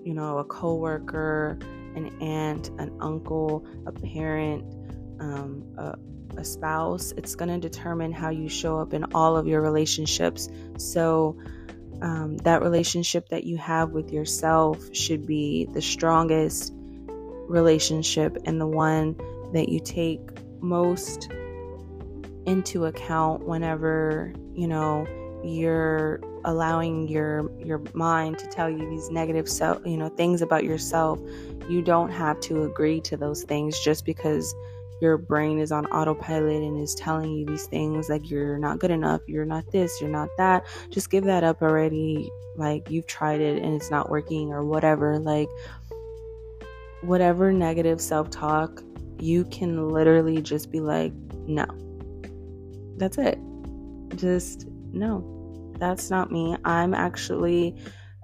you 0.03 0.13
know, 0.13 0.37
a 0.37 0.43
coworker, 0.43 1.59
an 1.95 2.21
aunt, 2.21 2.69
an 2.79 2.97
uncle, 3.01 3.65
a 3.85 3.91
parent, 3.91 4.63
um, 5.19 5.63
a, 5.77 5.95
a 6.37 6.45
spouse, 6.45 7.13
it's 7.17 7.35
going 7.35 7.49
to 7.49 7.59
determine 7.59 8.11
how 8.11 8.29
you 8.29 8.47
show 8.47 8.79
up 8.79 8.93
in 8.93 9.05
all 9.13 9.35
of 9.35 9.47
your 9.47 9.61
relationships. 9.61 10.49
So, 10.77 11.37
um, 12.01 12.37
that 12.37 12.63
relationship 12.63 13.29
that 13.29 13.43
you 13.43 13.57
have 13.57 13.91
with 13.91 14.11
yourself 14.11 14.95
should 14.95 15.27
be 15.27 15.67
the 15.71 15.81
strongest 15.81 16.73
relationship 17.47 18.37
and 18.45 18.59
the 18.59 18.65
one 18.65 19.15
that 19.53 19.69
you 19.69 19.79
take 19.79 20.21
most 20.61 21.29
into 22.45 22.85
account 22.85 23.45
whenever 23.45 24.33
you 24.53 24.67
know 24.67 25.05
you're 25.43 26.19
allowing 26.45 27.07
your 27.07 27.51
your 27.59 27.81
mind 27.93 28.37
to 28.39 28.47
tell 28.47 28.69
you 28.69 28.89
these 28.89 29.09
negative 29.09 29.47
self 29.47 29.81
you 29.85 29.97
know 29.97 30.09
things 30.09 30.41
about 30.41 30.63
yourself 30.63 31.19
you 31.69 31.81
don't 31.81 32.09
have 32.09 32.39
to 32.39 32.63
agree 32.63 32.99
to 33.01 33.15
those 33.15 33.43
things 33.43 33.79
just 33.79 34.05
because 34.05 34.55
your 35.01 35.17
brain 35.17 35.57
is 35.57 35.71
on 35.71 35.85
autopilot 35.87 36.61
and 36.61 36.79
is 36.79 36.93
telling 36.93 37.31
you 37.31 37.45
these 37.45 37.65
things 37.65 38.07
like 38.07 38.29
you're 38.29 38.57
not 38.57 38.79
good 38.79 38.91
enough 38.91 39.21
you're 39.27 39.45
not 39.45 39.69
this 39.71 39.99
you're 39.99 40.09
not 40.09 40.29
that. 40.37 40.65
Just 40.89 41.09
give 41.09 41.23
that 41.25 41.43
up 41.43 41.61
already 41.61 42.29
like 42.55 42.89
you've 42.89 43.07
tried 43.07 43.41
it 43.41 43.63
and 43.63 43.73
it's 43.73 43.89
not 43.89 44.09
working 44.09 44.51
or 44.51 44.63
whatever 44.63 45.17
like 45.17 45.49
whatever 47.01 47.51
negative 47.51 47.99
self-talk 47.99 48.83
you 49.19 49.45
can 49.45 49.89
literally 49.89 50.41
just 50.41 50.71
be 50.71 50.79
like 50.79 51.13
no 51.47 51.65
that's 53.01 53.17
it 53.17 53.37
just 54.15 54.67
no 54.93 55.41
that's 55.81 56.11
not 56.11 56.31
me. 56.31 56.55
I'm 56.63 56.93
actually 56.93 57.75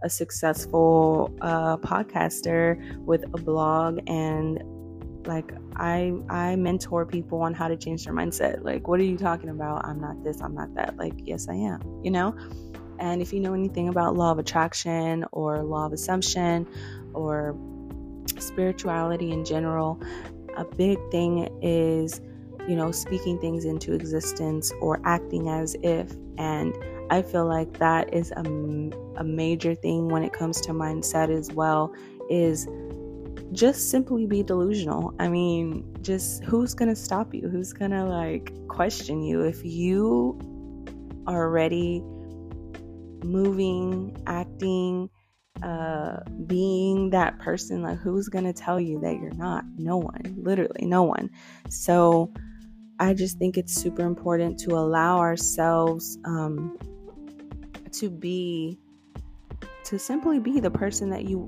a 0.03 0.09
successful 0.09 1.35
uh, 1.41 1.77
podcaster 1.77 2.79
with 3.03 3.23
a 3.33 3.41
blog 3.41 3.99
and 4.05 4.61
like 5.25 5.51
I 5.75 6.13
I 6.29 6.55
mentor 6.55 7.05
people 7.05 7.41
on 7.41 7.55
how 7.55 7.67
to 7.67 7.75
change 7.75 8.05
their 8.05 8.13
mindset. 8.13 8.63
Like, 8.63 8.87
what 8.87 8.99
are 8.99 9.03
you 9.03 9.17
talking 9.17 9.49
about? 9.49 9.83
I'm 9.85 9.99
not 9.99 10.23
this, 10.23 10.39
I'm 10.39 10.53
not 10.53 10.73
that. 10.75 10.97
Like, 10.97 11.15
yes, 11.25 11.49
I 11.49 11.55
am, 11.55 11.81
you 12.03 12.11
know? 12.11 12.35
And 12.99 13.21
if 13.21 13.33
you 13.33 13.39
know 13.39 13.53
anything 13.53 13.89
about 13.89 14.15
law 14.15 14.31
of 14.31 14.39
attraction 14.39 15.25
or 15.31 15.63
law 15.63 15.87
of 15.87 15.93
assumption 15.93 16.67
or 17.13 17.57
spirituality 18.37 19.31
in 19.31 19.43
general, 19.43 19.99
a 20.55 20.63
big 20.63 20.99
thing 21.09 21.49
is, 21.61 22.21
you 22.67 22.75
know, 22.75 22.91
speaking 22.91 23.39
things 23.39 23.65
into 23.65 23.93
existence 23.93 24.71
or 24.81 24.99
acting 25.05 25.47
as 25.49 25.75
if. 25.81 26.11
And 26.37 26.73
I 27.09 27.21
feel 27.21 27.45
like 27.45 27.79
that 27.79 28.13
is 28.13 28.31
a, 28.31 28.41
a 29.17 29.23
major 29.23 29.73
thing 29.73 30.09
when 30.09 30.23
it 30.23 30.33
comes 30.33 30.59
to 30.61 30.71
mindset 30.71 31.29
as 31.29 31.51
well 31.51 31.93
is 32.29 32.67
just 33.53 33.89
simply 33.89 34.25
be 34.25 34.43
delusional. 34.43 35.13
I 35.19 35.29
mean, 35.29 35.95
just 36.01 36.43
who's 36.43 36.73
going 36.73 36.89
to 36.89 36.95
stop 36.95 37.33
you? 37.33 37.47
Who's 37.47 37.71
going 37.71 37.91
to 37.91 38.03
like 38.03 38.51
question 38.67 39.23
you 39.23 39.41
if 39.41 39.63
you 39.63 40.37
are 41.25 41.45
already 41.45 42.01
moving, 43.23 44.21
acting, 44.27 45.09
uh 45.63 46.19
being 46.45 47.09
that 47.09 47.39
person 47.39 47.81
like 47.81 47.97
who's 47.97 48.29
going 48.29 48.43
to 48.43 48.53
tell 48.53 48.79
you 48.79 48.99
that 48.99 49.19
you're 49.19 49.33
not? 49.33 49.63
No 49.77 49.97
one. 49.97 50.35
Literally 50.37 50.85
no 50.85 51.01
one. 51.03 51.31
So 51.69 52.31
I 52.99 53.13
just 53.13 53.37
think 53.37 53.57
it's 53.57 53.73
super 53.73 54.01
important 54.01 54.59
to 54.61 54.71
allow 54.71 55.19
ourselves 55.19 56.17
um 56.25 56.77
to 57.93 58.09
be 58.09 58.79
to 59.85 59.97
simply 59.97 60.39
be 60.39 60.59
the 60.59 60.71
person 60.71 61.09
that 61.11 61.25
you 61.25 61.47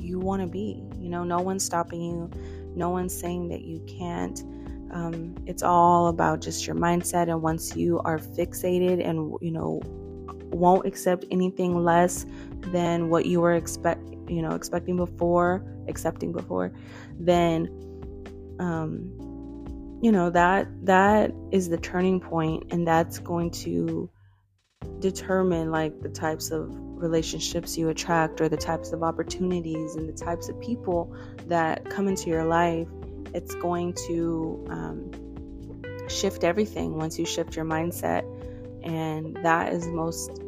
you 0.00 0.18
want 0.18 0.42
to 0.42 0.48
be 0.48 0.82
you 1.08 1.12
know? 1.12 1.24
No 1.24 1.40
one's 1.40 1.64
stopping 1.64 2.02
you. 2.02 2.30
No 2.76 2.90
one's 2.90 3.18
saying 3.18 3.48
that 3.48 3.62
you 3.62 3.80
can't. 3.86 4.38
Um, 4.90 5.34
it's 5.46 5.62
all 5.62 6.08
about 6.08 6.40
just 6.40 6.66
your 6.66 6.76
mindset 6.76 7.28
and 7.28 7.42
once 7.42 7.74
you 7.74 8.00
are 8.00 8.18
fixated 8.18 9.06
and 9.06 9.34
you 9.40 9.50
know 9.50 9.80
won't 10.50 10.86
accept 10.86 11.24
anything 11.30 11.82
less 11.84 12.26
than 12.60 13.10
what 13.10 13.26
you 13.26 13.40
were 13.40 13.52
expect 13.52 14.02
you 14.28 14.40
know 14.40 14.52
expecting 14.52 14.96
before 14.96 15.62
accepting 15.88 16.32
before 16.32 16.72
then 17.20 17.68
um 18.60 19.12
you 20.00 20.12
know 20.12 20.30
that 20.30 20.68
that 20.84 21.32
is 21.50 21.68
the 21.68 21.78
turning 21.78 22.20
point 22.20 22.72
and 22.72 22.86
that's 22.86 23.18
going 23.18 23.50
to 23.50 24.08
determine 25.00 25.70
like 25.70 26.00
the 26.00 26.08
types 26.08 26.50
of 26.50 26.68
relationships 26.70 27.76
you 27.76 27.88
attract 27.88 28.40
or 28.40 28.48
the 28.48 28.56
types 28.56 28.92
of 28.92 29.02
opportunities 29.02 29.96
and 29.96 30.08
the 30.08 30.12
types 30.12 30.48
of 30.48 30.60
people 30.60 31.14
that 31.46 31.88
come 31.88 32.08
into 32.08 32.28
your 32.28 32.44
life. 32.44 32.88
It's 33.34 33.54
going 33.56 33.94
to 34.08 34.66
um, 34.70 35.10
shift 36.08 36.44
everything 36.44 36.96
once 36.96 37.18
you 37.18 37.26
shift 37.26 37.54
your 37.54 37.64
mindset 37.64 38.24
and 38.82 39.36
that 39.42 39.72
is 39.72 39.86
most 39.88 40.42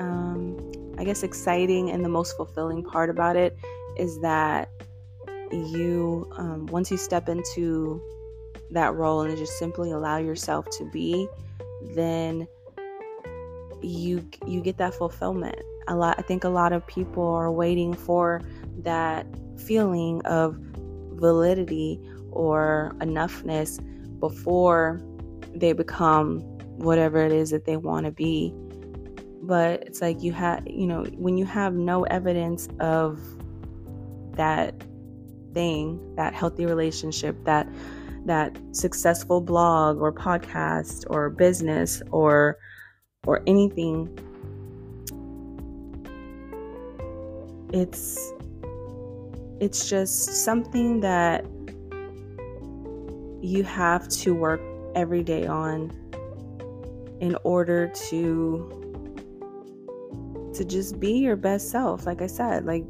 um, 0.00 0.56
i 0.98 1.04
guess 1.04 1.22
exciting 1.22 1.90
and 1.90 2.04
the 2.04 2.08
most 2.08 2.36
fulfilling 2.36 2.82
part 2.82 3.10
about 3.10 3.36
it 3.36 3.56
is 3.96 4.20
that 4.20 4.68
you 5.52 6.28
um, 6.36 6.66
once 6.66 6.90
you 6.90 6.96
step 6.96 7.28
into 7.28 8.02
that 8.70 8.94
role 8.94 9.22
and 9.22 9.36
just 9.36 9.58
simply 9.58 9.90
allow 9.90 10.16
yourself 10.16 10.68
to 10.70 10.84
be 10.90 11.28
then 11.94 12.46
you 13.82 14.28
you 14.46 14.60
get 14.60 14.76
that 14.76 14.94
fulfillment. 14.94 15.56
A 15.88 15.96
lot 15.96 16.16
i 16.18 16.22
think 16.22 16.44
a 16.44 16.48
lot 16.48 16.72
of 16.72 16.86
people 16.86 17.26
are 17.26 17.50
waiting 17.50 17.94
for 17.94 18.42
that 18.78 19.26
feeling 19.58 20.20
of 20.24 20.56
validity 21.20 22.00
or 22.30 22.92
enoughness 22.98 23.80
before 24.20 25.00
they 25.54 25.72
become 25.72 26.40
whatever 26.78 27.24
it 27.24 27.32
is 27.32 27.50
that 27.50 27.64
they 27.64 27.76
want 27.76 28.06
to 28.06 28.12
be. 28.12 28.54
But 29.42 29.82
it's 29.82 30.00
like 30.00 30.22
you 30.22 30.32
have 30.32 30.66
you 30.66 30.86
know 30.86 31.04
when 31.16 31.36
you 31.36 31.44
have 31.46 31.74
no 31.74 32.04
evidence 32.04 32.68
of 32.78 33.18
that 34.36 34.74
thing 35.52 36.14
that 36.14 36.34
healthy 36.34 36.66
relationship 36.66 37.36
that 37.44 37.68
that 38.26 38.56
successful 38.72 39.40
blog 39.40 39.98
or 39.98 40.12
podcast 40.12 41.04
or 41.08 41.30
business 41.30 42.02
or 42.10 42.58
or 43.26 43.42
anything, 43.46 44.08
it's 47.72 48.32
it's 49.60 49.88
just 49.88 50.44
something 50.44 51.00
that 51.00 51.44
you 53.42 53.62
have 53.62 54.08
to 54.08 54.34
work 54.34 54.60
every 54.94 55.22
day 55.22 55.46
on 55.46 55.90
in 57.20 57.36
order 57.44 57.88
to 57.88 58.76
to 60.54 60.64
just 60.64 60.98
be 60.98 61.12
your 61.12 61.36
best 61.36 61.70
self. 61.70 62.06
Like 62.06 62.22
i 62.22 62.26
said 62.26 62.64
like 62.64 62.84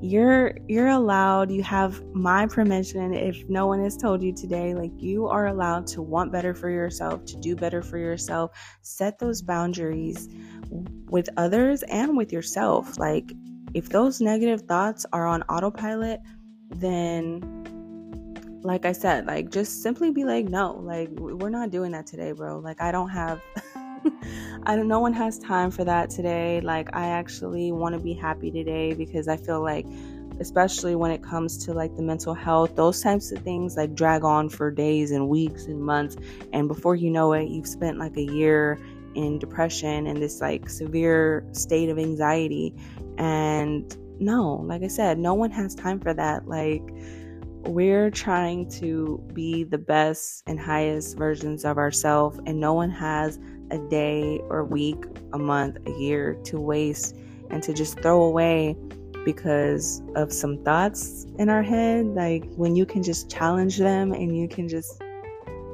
you're 0.00 0.52
you're 0.68 0.88
allowed 0.88 1.50
you 1.50 1.62
have 1.62 2.02
my 2.14 2.46
permission. 2.46 3.12
If 3.14 3.48
no 3.48 3.66
one 3.66 3.82
has 3.82 3.96
told 3.96 4.22
you 4.22 4.32
today 4.32 4.74
like 4.74 4.92
you 4.96 5.26
are 5.26 5.46
allowed 5.46 5.86
to 5.88 6.02
want 6.02 6.30
better 6.30 6.54
for 6.54 6.70
yourself 6.70 7.24
to 7.26 7.36
do 7.36 7.56
better 7.56 7.82
for 7.82 7.98
yourself 7.98 8.52
set 8.82 9.18
those 9.18 9.42
boundaries 9.42 10.28
with 11.10 11.28
others 11.36 11.82
and 11.84 12.16
with 12.16 12.32
yourself. 12.32 12.98
Like 12.98 13.32
if 13.74 13.88
those 13.88 14.20
negative 14.20 14.62
thoughts 14.62 15.04
are 15.12 15.26
on 15.26 15.42
autopilot 15.44 16.20
then 16.70 17.40
like 18.62 18.84
i 18.84 18.92
said 18.92 19.26
like 19.26 19.50
just 19.50 19.82
simply 19.82 20.10
be 20.10 20.24
like 20.24 20.46
no 20.46 20.72
like 20.82 21.08
we're 21.12 21.48
not 21.48 21.70
doing 21.70 21.92
that 21.92 22.06
today 22.06 22.32
bro. 22.32 22.58
Like 22.58 22.80
i 22.80 22.92
don't 22.92 23.08
have 23.08 23.40
I 24.64 24.76
don't 24.76 24.88
no 24.88 25.00
one 25.00 25.12
has 25.12 25.38
time 25.38 25.70
for 25.70 25.84
that 25.84 26.10
today. 26.10 26.60
Like 26.60 26.94
I 26.94 27.08
actually 27.08 27.72
want 27.72 27.94
to 27.94 28.00
be 28.00 28.14
happy 28.14 28.50
today 28.50 28.94
because 28.94 29.28
I 29.28 29.36
feel 29.36 29.62
like 29.62 29.86
especially 30.40 30.94
when 30.94 31.10
it 31.10 31.22
comes 31.22 31.64
to 31.66 31.72
like 31.72 31.96
the 31.96 32.02
mental 32.02 32.34
health, 32.34 32.76
those 32.76 33.02
types 33.02 33.32
of 33.32 33.40
things 33.42 33.76
like 33.76 33.94
drag 33.94 34.24
on 34.24 34.48
for 34.48 34.70
days 34.70 35.10
and 35.10 35.28
weeks 35.28 35.66
and 35.66 35.80
months 35.82 36.16
and 36.52 36.68
before 36.68 36.94
you 36.94 37.10
know 37.10 37.32
it, 37.32 37.48
you've 37.48 37.66
spent 37.66 37.98
like 37.98 38.16
a 38.16 38.22
year 38.22 38.78
in 39.14 39.38
depression 39.38 40.06
and 40.06 40.22
this 40.22 40.40
like 40.40 40.68
severe 40.68 41.44
state 41.52 41.88
of 41.88 41.98
anxiety 41.98 42.74
and 43.16 43.96
no, 44.20 44.64
like 44.66 44.82
I 44.82 44.88
said, 44.88 45.18
no 45.18 45.34
one 45.34 45.50
has 45.50 45.74
time 45.74 46.00
for 46.00 46.12
that. 46.14 46.48
Like 46.48 46.82
we're 47.66 48.10
trying 48.10 48.68
to 48.70 49.22
be 49.32 49.64
the 49.64 49.78
best 49.78 50.42
and 50.46 50.58
highest 50.58 51.16
versions 51.16 51.64
of 51.64 51.78
ourselves 51.78 52.38
and 52.46 52.60
no 52.60 52.72
one 52.72 52.90
has 52.90 53.38
a 53.70 53.78
day 53.88 54.40
or 54.48 54.64
week, 54.64 55.04
a 55.32 55.38
month, 55.38 55.76
a 55.86 55.90
year 55.98 56.34
to 56.44 56.60
waste 56.60 57.16
and 57.50 57.62
to 57.62 57.72
just 57.72 58.00
throw 58.00 58.22
away 58.22 58.76
because 59.24 60.02
of 60.16 60.32
some 60.32 60.62
thoughts 60.64 61.26
in 61.38 61.48
our 61.50 61.62
head. 61.62 62.06
Like 62.06 62.50
when 62.54 62.76
you 62.76 62.86
can 62.86 63.02
just 63.02 63.30
challenge 63.30 63.76
them 63.76 64.12
and 64.12 64.36
you 64.36 64.48
can 64.48 64.68
just 64.68 65.02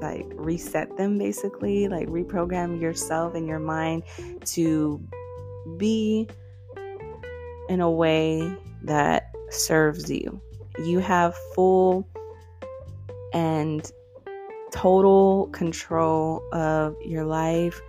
like 0.00 0.26
reset 0.34 0.96
them 0.96 1.18
basically, 1.18 1.88
like 1.88 2.08
reprogram 2.08 2.80
yourself 2.80 3.34
and 3.34 3.46
your 3.46 3.60
mind 3.60 4.02
to 4.46 5.00
be 5.76 6.28
in 7.68 7.80
a 7.80 7.90
way 7.90 8.56
that 8.82 9.30
serves 9.50 10.10
you. 10.10 10.40
You 10.78 10.98
have 10.98 11.34
full 11.54 12.08
and 13.32 13.90
total 14.72 15.48
control 15.52 16.42
of 16.52 16.96
your 17.04 17.24
life, 17.24 17.80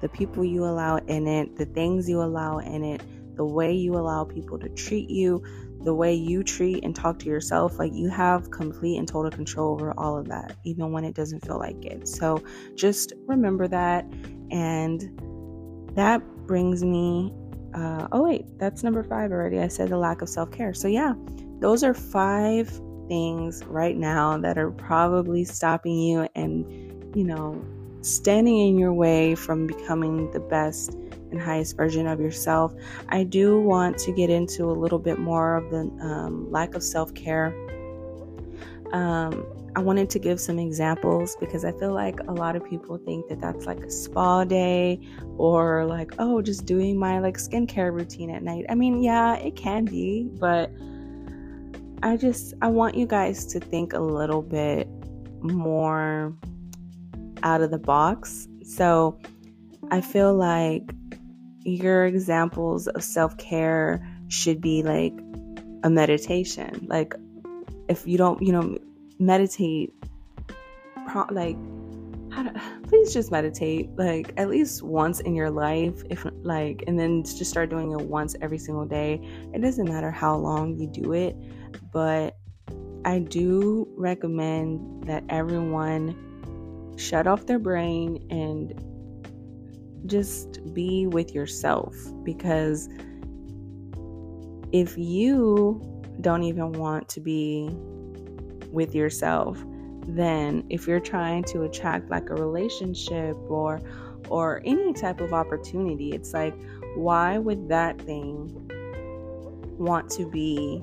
the 0.00 0.08
people 0.08 0.44
you 0.44 0.64
allow 0.64 0.96
in 0.96 1.26
it, 1.26 1.56
the 1.56 1.66
things 1.66 2.08
you 2.08 2.20
allow 2.22 2.58
in 2.58 2.84
it, 2.84 3.02
the 3.36 3.44
way 3.44 3.72
you 3.72 3.96
allow 3.96 4.24
people 4.24 4.58
to 4.58 4.68
treat 4.70 5.08
you, 5.08 5.42
the 5.82 5.94
way 5.94 6.14
you 6.14 6.42
treat 6.42 6.84
and 6.84 6.94
talk 6.94 7.18
to 7.20 7.26
yourself. 7.26 7.78
Like 7.78 7.92
you 7.94 8.08
have 8.08 8.50
complete 8.50 8.98
and 8.98 9.08
total 9.08 9.30
control 9.30 9.72
over 9.72 9.92
all 9.98 10.18
of 10.18 10.28
that, 10.28 10.56
even 10.64 10.92
when 10.92 11.04
it 11.04 11.14
doesn't 11.14 11.44
feel 11.44 11.58
like 11.58 11.84
it. 11.84 12.08
So 12.08 12.42
just 12.74 13.12
remember 13.26 13.68
that. 13.68 14.04
And 14.50 15.20
that 15.94 16.22
brings 16.46 16.84
me, 16.84 17.32
uh, 17.74 18.08
oh, 18.12 18.22
wait, 18.22 18.46
that's 18.58 18.82
number 18.82 19.02
five 19.02 19.32
already. 19.32 19.60
I 19.60 19.68
said 19.68 19.88
the 19.88 19.98
lack 19.98 20.22
of 20.22 20.28
self 20.28 20.50
care. 20.50 20.74
So, 20.74 20.88
yeah, 20.88 21.14
those 21.64 21.82
are 21.82 21.94
five 21.94 22.68
things 23.08 23.64
right 23.64 23.96
now 23.96 24.36
that 24.36 24.58
are 24.58 24.70
probably 24.70 25.44
stopping 25.44 25.98
you 25.98 26.28
and, 26.34 26.62
you 27.16 27.24
know, 27.24 27.58
standing 28.02 28.58
in 28.58 28.76
your 28.76 28.92
way 28.92 29.34
from 29.34 29.66
becoming 29.66 30.30
the 30.32 30.40
best 30.40 30.92
and 31.30 31.40
highest 31.40 31.74
version 31.74 32.06
of 32.06 32.20
yourself. 32.20 32.74
I 33.08 33.24
do 33.24 33.58
want 33.58 33.96
to 34.00 34.12
get 34.12 34.28
into 34.28 34.64
a 34.64 34.76
little 34.76 34.98
bit 34.98 35.18
more 35.18 35.56
of 35.56 35.70
the 35.70 35.90
um, 36.04 36.52
lack 36.52 36.74
of 36.74 36.82
self 36.82 37.14
care. 37.14 37.46
Um, 38.92 39.46
I 39.74 39.80
wanted 39.80 40.10
to 40.10 40.18
give 40.18 40.38
some 40.38 40.58
examples 40.58 41.34
because 41.40 41.64
I 41.64 41.72
feel 41.72 41.94
like 41.94 42.20
a 42.28 42.32
lot 42.32 42.56
of 42.56 42.68
people 42.68 42.98
think 42.98 43.26
that 43.28 43.40
that's 43.40 43.64
like 43.64 43.80
a 43.80 43.90
spa 43.90 44.44
day 44.44 45.00
or 45.38 45.86
like, 45.86 46.12
oh, 46.18 46.42
just 46.42 46.66
doing 46.66 46.98
my 46.98 47.20
like 47.20 47.38
skincare 47.38 47.90
routine 47.90 48.28
at 48.28 48.42
night. 48.42 48.66
I 48.68 48.74
mean, 48.74 49.02
yeah, 49.02 49.36
it 49.36 49.56
can 49.56 49.86
be, 49.86 50.28
but 50.38 50.70
I 52.04 52.18
just 52.18 52.52
I 52.60 52.68
want 52.68 52.96
you 52.96 53.06
guys 53.06 53.46
to 53.46 53.60
think 53.60 53.94
a 53.94 53.98
little 53.98 54.42
bit 54.42 54.86
more 55.40 56.36
out 57.42 57.62
of 57.62 57.70
the 57.70 57.78
box. 57.78 58.46
So 58.62 59.18
I 59.90 60.02
feel 60.02 60.34
like 60.34 60.94
your 61.62 62.04
examples 62.04 62.88
of 62.88 63.02
self-care 63.02 64.06
should 64.28 64.60
be 64.60 64.82
like 64.82 65.14
a 65.82 65.88
meditation. 65.88 66.86
Like 66.90 67.14
if 67.88 68.06
you 68.06 68.18
don't, 68.18 68.42
you 68.42 68.52
know, 68.52 68.76
meditate 69.18 69.94
like 71.30 71.56
how 72.32 72.42
to, 72.42 72.60
please 72.86 73.14
just 73.14 73.30
meditate 73.30 73.88
like 73.96 74.30
at 74.36 74.50
least 74.50 74.82
once 74.82 75.20
in 75.20 75.34
your 75.34 75.50
life 75.50 76.02
if 76.10 76.26
like 76.42 76.84
and 76.86 76.98
then 76.98 77.22
just 77.22 77.46
start 77.46 77.70
doing 77.70 77.92
it 77.92 78.00
once 78.00 78.36
every 78.42 78.58
single 78.58 78.84
day 78.84 79.20
it 79.54 79.60
doesn't 79.60 79.88
matter 79.88 80.10
how 80.10 80.36
long 80.36 80.76
you 80.76 80.86
do 80.88 81.12
it 81.12 81.36
but 81.92 82.36
I 83.04 83.18
do 83.18 83.86
recommend 83.96 85.04
that 85.06 85.24
everyone 85.28 86.94
shut 86.96 87.26
off 87.26 87.46
their 87.46 87.58
brain 87.58 88.26
and 88.30 88.72
just 90.06 90.60
be 90.74 91.06
with 91.06 91.34
yourself 91.34 91.94
because 92.24 92.88
if 94.72 94.96
you 94.96 95.80
don't 96.20 96.42
even 96.42 96.72
want 96.72 97.08
to 97.10 97.20
be 97.20 97.68
with 98.70 98.94
yourself, 98.94 99.62
then 100.06 100.64
if 100.68 100.86
you're 100.86 101.00
trying 101.00 101.44
to 101.44 101.62
attract 101.62 102.10
like 102.10 102.30
a 102.30 102.34
relationship 102.34 103.36
or 103.48 103.80
or 104.30 104.62
any 104.64 104.94
type 104.94 105.20
of 105.20 105.32
opportunity, 105.34 106.12
it's 106.12 106.32
like 106.32 106.54
why 106.96 107.38
would 107.38 107.68
that 107.68 108.00
thing 108.00 108.50
want 109.78 110.08
to 110.08 110.28
be 110.30 110.82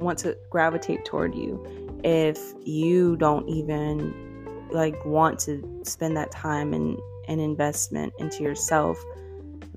want 0.00 0.18
to 0.20 0.36
gravitate 0.50 1.04
toward 1.04 1.34
you 1.34 2.00
if 2.04 2.38
you 2.64 3.16
don't 3.16 3.48
even 3.48 4.68
like 4.70 5.02
want 5.04 5.38
to 5.40 5.80
spend 5.84 6.16
that 6.16 6.30
time 6.30 6.74
and 6.74 6.98
an 7.28 7.40
investment 7.40 8.12
into 8.18 8.42
yourself. 8.42 9.02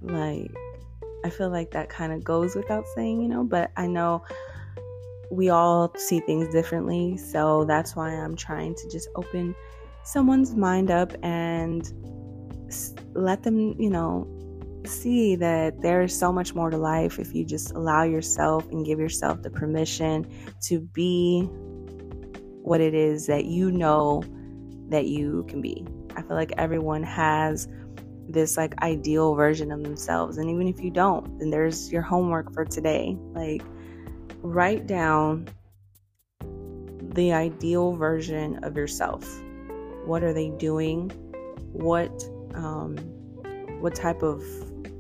Like 0.01 0.51
i 1.27 1.30
feel 1.30 1.49
like 1.49 1.71
that 1.71 1.89
kind 1.89 2.13
of 2.13 2.23
goes 2.23 2.56
without 2.56 2.86
saying 2.95 3.21
you 3.21 3.27
know 3.27 3.43
but 3.43 3.71
i 3.77 3.86
know 3.86 4.23
we 5.30 5.49
all 5.49 5.93
see 5.97 6.19
things 6.21 6.47
differently 6.53 7.17
so 7.17 7.65
that's 7.65 7.95
why 7.95 8.10
i'm 8.10 8.36
trying 8.36 8.73
to 8.75 8.89
just 8.89 9.10
open 9.15 9.53
someone's 10.03 10.56
mind 10.56 10.89
up 10.89 11.12
and 11.23 11.93
let 13.13 13.43
them 13.43 13.75
you 13.80 13.89
know 13.89 14.25
see 14.88 15.36
that 15.36 15.82
there 15.82 16.02
is 16.02 16.17
so 16.17 16.32
much 16.32 16.56
more 16.56 16.69
to 16.69 16.78
life 16.78 17.19
if 17.19 17.34
you 17.34 17.45
just 17.45 17.71
allow 17.71 18.04
yourself 18.04 18.67
and 18.69 18.86
give 18.86 19.00
yourself 19.00 19.41
the 19.41 19.50
permission 19.50 20.28
to 20.63 20.80
be 20.80 21.43
what 22.63 22.82
it 22.82 22.93
is 22.93 23.28
that 23.28 23.45
you 23.45 23.71
know 23.71 24.23
that 24.89 25.06
you 25.06 25.45
can 25.47 25.62
be. 25.62 25.86
I 26.15 26.21
feel 26.21 26.36
like 26.36 26.54
everyone 26.58 27.04
has 27.04 27.67
this 28.28 28.58
like 28.58 28.82
ideal 28.82 29.36
version 29.36 29.71
of 29.71 29.84
themselves 29.84 30.38
and 30.38 30.50
even 30.50 30.67
if 30.67 30.82
you 30.82 30.91
don't, 30.91 31.39
then 31.39 31.50
there's 31.50 31.91
your 31.91 32.02
homework 32.02 32.54
for 32.54 32.65
today. 32.65 33.15
Like 33.34 33.62
write 34.41 34.88
down 34.88 35.47
the 37.13 37.34
ideal 37.34 37.93
version 37.93 38.63
of 38.63 38.76
yourself. 38.76 39.26
What 40.06 40.23
are 40.23 40.34
they 40.34 40.50
doing? 40.50 41.10
What 41.71 42.23
um 42.54 42.97
what 43.80 43.95
type 43.95 44.23
of 44.23 44.43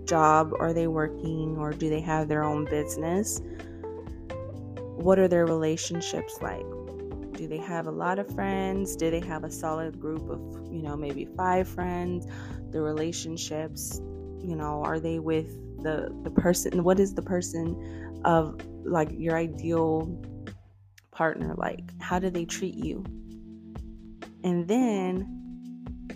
job 0.07 0.53
are 0.59 0.73
they 0.73 0.87
working 0.87 1.57
or 1.57 1.71
do 1.71 1.89
they 1.89 1.99
have 2.01 2.27
their 2.27 2.43
own 2.43 2.65
business? 2.65 3.41
What 4.95 5.19
are 5.19 5.27
their 5.27 5.45
relationships 5.45 6.39
like? 6.41 6.65
Do 7.33 7.47
they 7.47 7.57
have 7.57 7.85
a 7.85 7.91
lot 7.91 8.17
of 8.17 8.27
friends? 8.33 8.95
Do 8.95 9.11
they 9.11 9.19
have 9.19 9.43
a 9.43 9.51
solid 9.51 9.99
group 9.99 10.27
of, 10.29 10.39
you 10.73 10.81
know, 10.81 10.97
maybe 10.97 11.25
five 11.37 11.67
friends? 11.67 12.25
The 12.71 12.81
relationships, 12.81 13.99
you 14.39 14.55
know, 14.55 14.81
are 14.83 14.99
they 14.99 15.19
with 15.19 15.47
the 15.83 16.11
the 16.23 16.31
person 16.31 16.83
what 16.83 16.99
is 16.99 17.13
the 17.13 17.21
person 17.21 18.21
of 18.25 18.59
like 18.83 19.09
your 19.11 19.37
ideal 19.37 20.19
partner 21.11 21.53
like? 21.57 21.91
How 22.01 22.17
do 22.17 22.31
they 22.31 22.45
treat 22.45 22.73
you? 22.73 23.03
And 24.43 24.67
then 24.67 25.33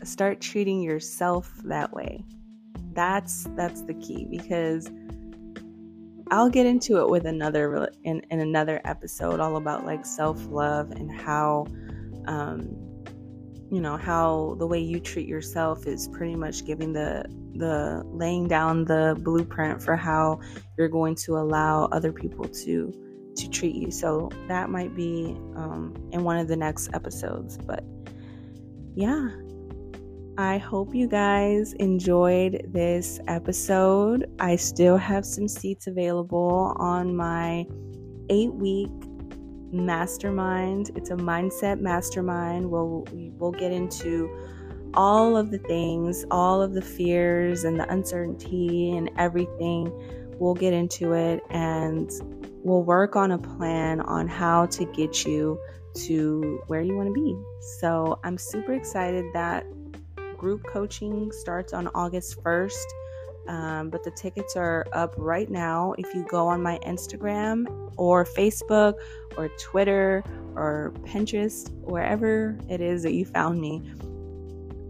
start 0.04 0.42
treating 0.42 0.82
yourself 0.82 1.54
that 1.66 1.94
way 1.94 2.24
that's 2.94 3.48
that's 3.56 3.82
the 3.84 3.94
key 3.96 4.28
because 4.30 4.90
I'll 6.30 6.50
get 6.50 6.66
into 6.66 7.00
it 7.00 7.10
with 7.10 7.26
another 7.26 7.90
in, 8.04 8.22
in 8.30 8.40
another 8.40 8.82
episode 8.86 9.40
all 9.40 9.58
about 9.58 9.86
like 9.86 10.06
self-love 10.06 10.92
and 10.92 11.12
how 11.12 11.68
um 12.28 12.62
you 13.72 13.80
know 13.82 13.98
how 13.98 14.56
the 14.60 14.68
way 14.68 14.80
you 14.80 15.00
treat 15.00 15.28
yourself 15.28 15.88
is 15.88 16.08
pretty 16.10 16.36
much 16.36 16.66
giving 16.66 16.94
the 16.94 17.26
the 17.56 18.04
laying 18.06 18.48
down 18.48 18.86
the 18.86 19.18
blueprint 19.24 19.82
for 19.82 19.96
how 19.96 20.40
you're 20.78 20.88
going 20.88 21.16
to 21.16 21.38
allow 21.38 21.86
other 21.86 22.12
people 22.12 22.46
to 22.46 22.94
to 23.36 23.50
treat 23.50 23.76
you. 23.76 23.92
So 23.92 24.30
that 24.48 24.70
might 24.70 24.94
be 24.94 25.38
um, 25.56 25.96
in 26.12 26.24
one 26.24 26.38
of 26.38 26.48
the 26.48 26.56
next 26.56 26.90
episodes 26.94 27.58
but 27.58 27.84
yeah 28.96 29.30
I 30.38 30.58
hope 30.58 30.96
you 30.96 31.08
guys 31.08 31.74
enjoyed 31.74 32.66
this 32.70 33.20
episode. 33.28 34.32
I 34.40 34.56
still 34.56 34.96
have 34.96 35.26
some 35.26 35.48
seats 35.48 35.88
available 35.88 36.74
on 36.78 37.14
my 37.14 37.66
eight 38.30 38.54
week 38.54 38.90
mastermind. 39.74 40.92
It's 40.96 41.10
a 41.10 41.16
mindset 41.16 41.82
mastermind. 41.82 42.70
We'll, 42.72 43.06
we'll 43.12 43.52
get 43.52 43.74
into 43.74 44.30
all 44.94 45.36
of 45.36 45.52
the 45.52 45.58
things, 45.60 46.26
all 46.32 46.62
of 46.62 46.74
the 46.74 46.82
fears 46.82 47.66
and 47.66 47.78
the 47.78 47.92
uncertainty 47.92 48.96
and 48.96 49.12
everything. 49.18 49.92
We'll 50.40 50.56
get 50.56 50.74
into 50.74 51.12
it 51.12 51.42
and 51.50 52.10
we'll 52.64 52.84
work 52.84 53.18
on 53.18 53.32
a 53.32 53.38
plan 53.38 54.00
on 54.00 54.30
how 54.30 54.68
to 54.68 54.86
get 54.86 55.26
you 55.26 55.60
to 55.94 56.62
where 56.68 56.82
you 56.82 56.96
want 56.96 57.10
to 57.10 57.14
be. 57.14 57.38
So 57.80 58.18
I'm 58.24 58.38
super 58.38 58.74
excited 58.74 59.26
that 59.34 59.66
group 60.42 60.64
coaching 60.64 61.32
starts 61.32 61.72
on 61.72 61.88
August 61.94 62.44
1st. 62.44 62.86
Um, 63.48 63.90
but 63.92 64.04
the 64.04 64.10
tickets 64.10 64.56
are 64.56 64.88
up 64.92 65.14
right 65.18 65.50
now. 65.50 65.94
If 66.00 66.16
you 66.16 66.26
go 66.28 66.48
on 66.48 66.64
my 66.64 66.80
Instagram 66.80 67.92
or 67.96 68.26
Facebook 68.26 68.96
or 69.38 69.50
Twitter 69.60 70.24
or 70.56 70.94
Pinterest, 71.04 71.72
wherever 71.82 72.58
it 72.70 72.82
is 72.82 73.04
that 73.04 73.14
you 73.14 73.24
found 73.24 73.62
me, 73.62 73.84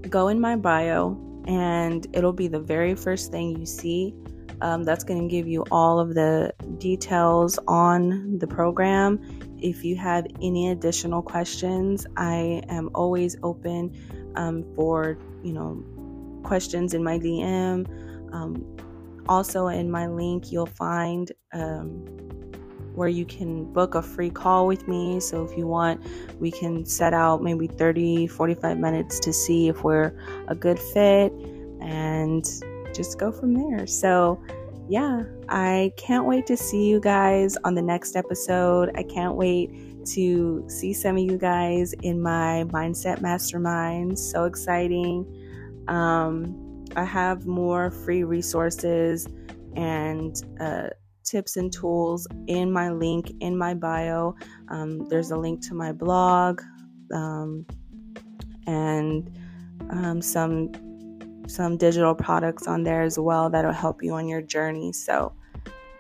go 0.10 0.30
in 0.30 0.40
my 0.40 0.56
bio 0.56 1.18
and 1.48 2.08
it'll 2.14 2.34
be 2.34 2.48
the 2.48 2.60
very 2.60 2.96
first 2.96 3.30
thing 3.32 3.60
you 3.60 3.66
see. 3.66 4.16
Um, 4.62 4.84
that's 4.84 5.04
going 5.04 5.28
to 5.28 5.28
give 5.28 5.48
you 5.48 5.66
all 5.70 6.00
of 6.00 6.14
the 6.14 6.54
details 6.78 7.60
on 7.68 8.38
the 8.38 8.48
program. 8.48 9.20
If 9.60 9.84
you 9.84 9.96
have 9.98 10.28
any 10.42 10.70
additional 10.70 11.22
questions, 11.22 12.06
I 12.16 12.62
am 12.70 12.90
always 12.94 13.36
open 13.44 13.94
um, 14.36 14.64
for 14.76 15.18
you 15.44 15.54
know 15.54 15.84
questions 16.44 16.94
in 16.94 17.04
my 17.04 17.20
DM. 17.20 17.88
Um, 18.34 18.78
also, 19.28 19.68
in 19.68 19.90
my 19.92 20.08
link, 20.08 20.52
you'll 20.52 20.66
find 20.66 21.32
um, 21.54 22.06
where 22.96 23.08
you 23.08 23.26
can 23.26 23.72
book 23.72 23.96
a 23.96 24.02
free 24.02 24.30
call 24.30 24.68
with 24.68 24.88
me. 24.88 25.20
So 25.20 25.44
if 25.44 25.58
you 25.58 25.68
want, 25.68 26.02
we 26.40 26.52
can 26.52 26.86
set 26.86 27.14
out 27.14 27.42
maybe 27.42 27.68
30, 27.68 28.28
45 28.28 28.78
minutes 28.78 29.20
to 29.22 29.34
see 29.34 29.70
if 29.70 29.84
we're 29.84 30.14
a 30.48 30.56
good 30.56 30.80
fit 30.80 31.32
and 31.82 32.46
just 32.94 33.18
go 33.18 33.32
from 33.32 33.54
there. 33.54 33.88
So, 33.88 34.42
yeah, 34.90 35.24
I 35.48 35.94
can't 35.98 36.26
wait 36.26 36.46
to 36.48 36.58
see 36.58 36.88
you 36.88 37.00
guys 37.00 37.58
on 37.64 37.76
the 37.76 37.82
next 37.82 38.16
episode. 38.16 38.92
I 38.96 39.04
can't 39.04 39.36
wait 39.36 39.72
to 40.08 40.64
see 40.68 40.94
some 40.94 41.18
of 41.18 41.24
you 41.24 41.38
guys 41.38 41.94
in 42.02 42.22
my 42.22 42.66
Mindset 42.70 43.22
Mastermind. 43.22 44.18
So 44.18 44.46
exciting. 44.46 45.26
Um, 45.88 46.86
I 46.96 47.04
have 47.04 47.46
more 47.46 47.92
free 47.92 48.24
resources 48.24 49.28
and 49.76 50.36
uh, 50.60 50.90
tips 51.24 51.58
and 51.58 51.72
tools 51.72 52.28
in 52.48 52.72
my 52.72 52.92
link 52.92 53.32
in 53.40 53.58
my 53.58 53.74
bio. 53.74 54.36
Um, 54.70 55.08
there's 55.10 55.32
a 55.32 55.38
link 55.38 55.62
to 55.68 55.74
my 55.74 55.92
blog 55.92 56.62
um, 57.14 57.66
and 58.68 59.30
um, 59.90 60.22
some 60.22 60.72
some 61.48 61.76
digital 61.76 62.16
products 62.16 62.68
on 62.68 62.84
there 62.84 63.02
as 63.02 63.20
well 63.20 63.50
that'll 63.50 63.74
help 63.74 64.04
you 64.04 64.14
on 64.14 64.28
your 64.28 64.42
journey. 64.42 64.94
So, 64.94 65.34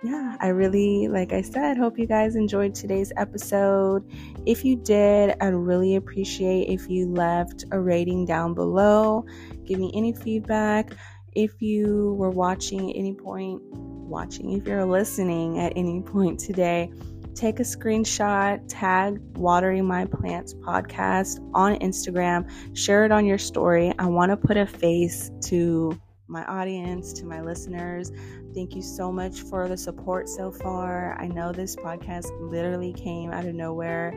yeah, 0.03 0.35
I 0.39 0.47
really, 0.47 1.07
like 1.07 1.31
I 1.31 1.41
said, 1.41 1.77
hope 1.77 1.99
you 1.99 2.07
guys 2.07 2.35
enjoyed 2.35 2.73
today's 2.73 3.13
episode. 3.17 4.03
If 4.47 4.65
you 4.65 4.75
did, 4.75 5.35
I'd 5.39 5.53
really 5.53 5.95
appreciate 5.95 6.69
if 6.69 6.89
you 6.89 7.07
left 7.07 7.65
a 7.71 7.79
rating 7.79 8.25
down 8.25 8.55
below. 8.55 9.25
Give 9.65 9.79
me 9.79 9.91
any 9.93 10.13
feedback. 10.13 10.95
If 11.33 11.61
you 11.61 12.15
were 12.17 12.31
watching 12.31 12.89
at 12.89 12.97
any 12.97 13.13
point, 13.13 13.61
watching, 13.71 14.53
if 14.53 14.67
you're 14.67 14.85
listening 14.85 15.59
at 15.59 15.73
any 15.75 16.01
point 16.01 16.39
today, 16.39 16.91
take 17.35 17.59
a 17.59 17.63
screenshot, 17.63 18.59
tag 18.67 19.21
Watering 19.37 19.85
My 19.85 20.05
Plants 20.05 20.55
podcast 20.55 21.39
on 21.53 21.75
Instagram, 21.75 22.49
share 22.75 23.05
it 23.05 23.11
on 23.11 23.25
your 23.25 23.37
story. 23.37 23.93
I 23.99 24.07
want 24.07 24.31
to 24.31 24.37
put 24.37 24.57
a 24.57 24.65
face 24.65 25.31
to 25.43 25.97
my 26.31 26.45
audience, 26.45 27.13
to 27.13 27.25
my 27.25 27.41
listeners. 27.41 28.11
Thank 28.53 28.75
you 28.75 28.81
so 28.81 29.11
much 29.11 29.41
for 29.41 29.67
the 29.67 29.77
support 29.77 30.29
so 30.29 30.51
far. 30.51 31.19
I 31.19 31.27
know 31.27 31.51
this 31.51 31.75
podcast 31.75 32.31
literally 32.39 32.93
came 32.93 33.31
out 33.31 33.45
of 33.45 33.53
nowhere. 33.53 34.13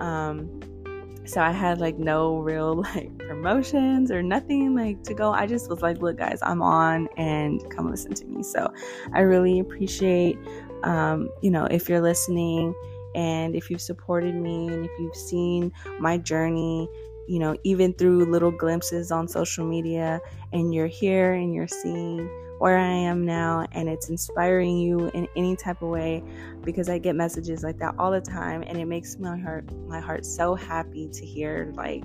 Um, 0.00 0.60
so 1.26 1.40
I 1.40 1.52
had 1.52 1.80
like 1.80 1.98
no 1.98 2.36
real 2.38 2.76
like 2.94 3.16
promotions 3.18 4.10
or 4.10 4.22
nothing 4.22 4.74
like 4.74 5.02
to 5.04 5.14
go. 5.14 5.32
I 5.32 5.46
just 5.46 5.70
was 5.70 5.80
like, 5.80 6.02
look, 6.02 6.18
guys, 6.18 6.38
I'm 6.42 6.62
on 6.62 7.08
and 7.16 7.68
come 7.70 7.90
listen 7.90 8.14
to 8.14 8.26
me. 8.26 8.42
So 8.42 8.72
I 9.12 9.20
really 9.20 9.58
appreciate 9.58 10.38
um, 10.84 11.30
you 11.40 11.50
know, 11.50 11.64
if 11.64 11.88
you're 11.88 12.02
listening 12.02 12.74
and 13.14 13.54
if 13.54 13.70
you've 13.70 13.80
supported 13.80 14.34
me 14.34 14.68
and 14.68 14.84
if 14.84 14.90
you've 14.98 15.16
seen 15.16 15.72
my 15.98 16.18
journey, 16.18 16.88
you 17.26 17.38
know, 17.38 17.56
even 17.64 17.92
through 17.94 18.30
little 18.30 18.50
glimpses 18.50 19.10
on 19.10 19.28
social 19.28 19.66
media, 19.66 20.20
and 20.52 20.74
you're 20.74 20.86
here 20.86 21.34
and 21.34 21.54
you're 21.54 21.68
seeing 21.68 22.28
where 22.58 22.78
I 22.78 22.86
am 22.86 23.26
now 23.26 23.66
and 23.72 23.88
it's 23.88 24.08
inspiring 24.08 24.78
you 24.78 25.10
in 25.12 25.26
any 25.36 25.56
type 25.56 25.82
of 25.82 25.88
way 25.88 26.22
because 26.62 26.88
I 26.88 26.98
get 26.98 27.16
messages 27.16 27.64
like 27.64 27.78
that 27.78 27.96
all 27.98 28.12
the 28.12 28.20
time 28.20 28.62
and 28.66 28.78
it 28.78 28.86
makes 28.86 29.18
my 29.18 29.36
heart 29.36 29.68
my 29.88 30.00
heart 30.00 30.24
so 30.24 30.54
happy 30.54 31.08
to 31.08 31.26
hear 31.26 31.72
like 31.74 32.04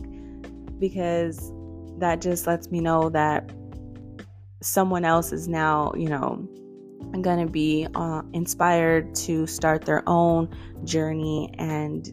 because 0.80 1.52
that 2.00 2.20
just 2.20 2.48
lets 2.48 2.72
me 2.72 2.80
know 2.80 3.10
that 3.10 3.52
someone 4.62 5.06
else 5.06 5.32
is 5.32 5.48
now, 5.48 5.94
you 5.96 6.10
know, 6.10 6.48
going 7.22 7.46
to 7.46 7.52
be 7.52 7.88
uh, 7.96 8.22
inspired 8.34 9.14
to 9.16 9.48
start 9.48 9.86
their 9.86 10.08
own 10.08 10.50
journey 10.84 11.54
and 11.58 12.12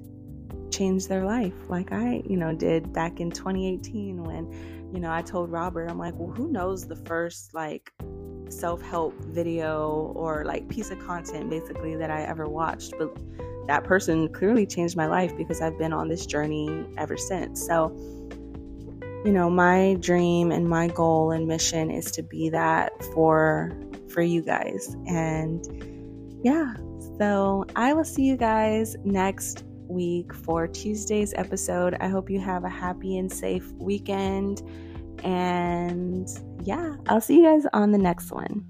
change 0.76 1.06
their 1.06 1.24
life 1.24 1.54
like 1.68 1.92
I, 1.92 2.22
you 2.26 2.36
know, 2.36 2.54
did 2.54 2.92
back 2.92 3.20
in 3.20 3.30
2018 3.30 4.22
when, 4.22 4.90
you 4.92 5.00
know, 5.00 5.10
I 5.10 5.22
told 5.22 5.50
Robert, 5.50 5.90
I'm 5.90 5.98
like, 5.98 6.14
well, 6.16 6.32
who 6.32 6.50
knows 6.50 6.86
the 6.86 6.96
first 6.96 7.54
like 7.54 7.92
self 8.48 8.82
help 8.82 9.14
video 9.24 10.12
or 10.14 10.44
like 10.44 10.68
piece 10.68 10.90
of 10.90 10.98
content 11.00 11.50
basically 11.50 11.96
that 11.96 12.10
I 12.10 12.22
ever 12.22 12.46
watched. 12.46 12.94
But 12.98 13.16
that 13.66 13.84
person 13.84 14.28
clearly 14.32 14.66
changed 14.66 14.96
my 14.96 15.06
life 15.06 15.36
because 15.36 15.60
I've 15.60 15.78
been 15.78 15.92
on 15.92 16.08
this 16.08 16.26
journey 16.26 16.86
ever 16.96 17.16
since. 17.16 17.64
So, 17.66 17.90
you 19.24 19.32
know, 19.32 19.50
my 19.50 19.96
dream 20.00 20.52
and 20.52 20.68
my 20.68 20.88
goal 20.88 21.32
and 21.32 21.48
mission 21.48 21.90
is 21.90 22.10
to 22.12 22.22
be 22.22 22.50
that 22.50 22.92
for 23.14 23.72
for 24.10 24.22
you 24.22 24.42
guys. 24.42 24.96
And 25.06 25.64
yeah, 26.44 26.74
so 27.18 27.64
I 27.74 27.92
will 27.92 28.04
see 28.04 28.22
you 28.22 28.36
guys 28.36 28.96
next 29.04 29.64
week 29.88 30.32
for 30.32 30.66
Tuesday's 30.66 31.32
episode. 31.34 31.96
I 32.00 32.08
hope 32.08 32.30
you 32.30 32.40
have 32.40 32.64
a 32.64 32.68
happy 32.68 33.18
and 33.18 33.32
safe 33.32 33.70
weekend. 33.72 34.62
And 35.24 36.28
yeah, 36.62 36.96
I'll 37.08 37.20
see 37.20 37.36
you 37.36 37.44
guys 37.44 37.66
on 37.72 37.92
the 37.92 37.98
next 37.98 38.30
one. 38.30 38.64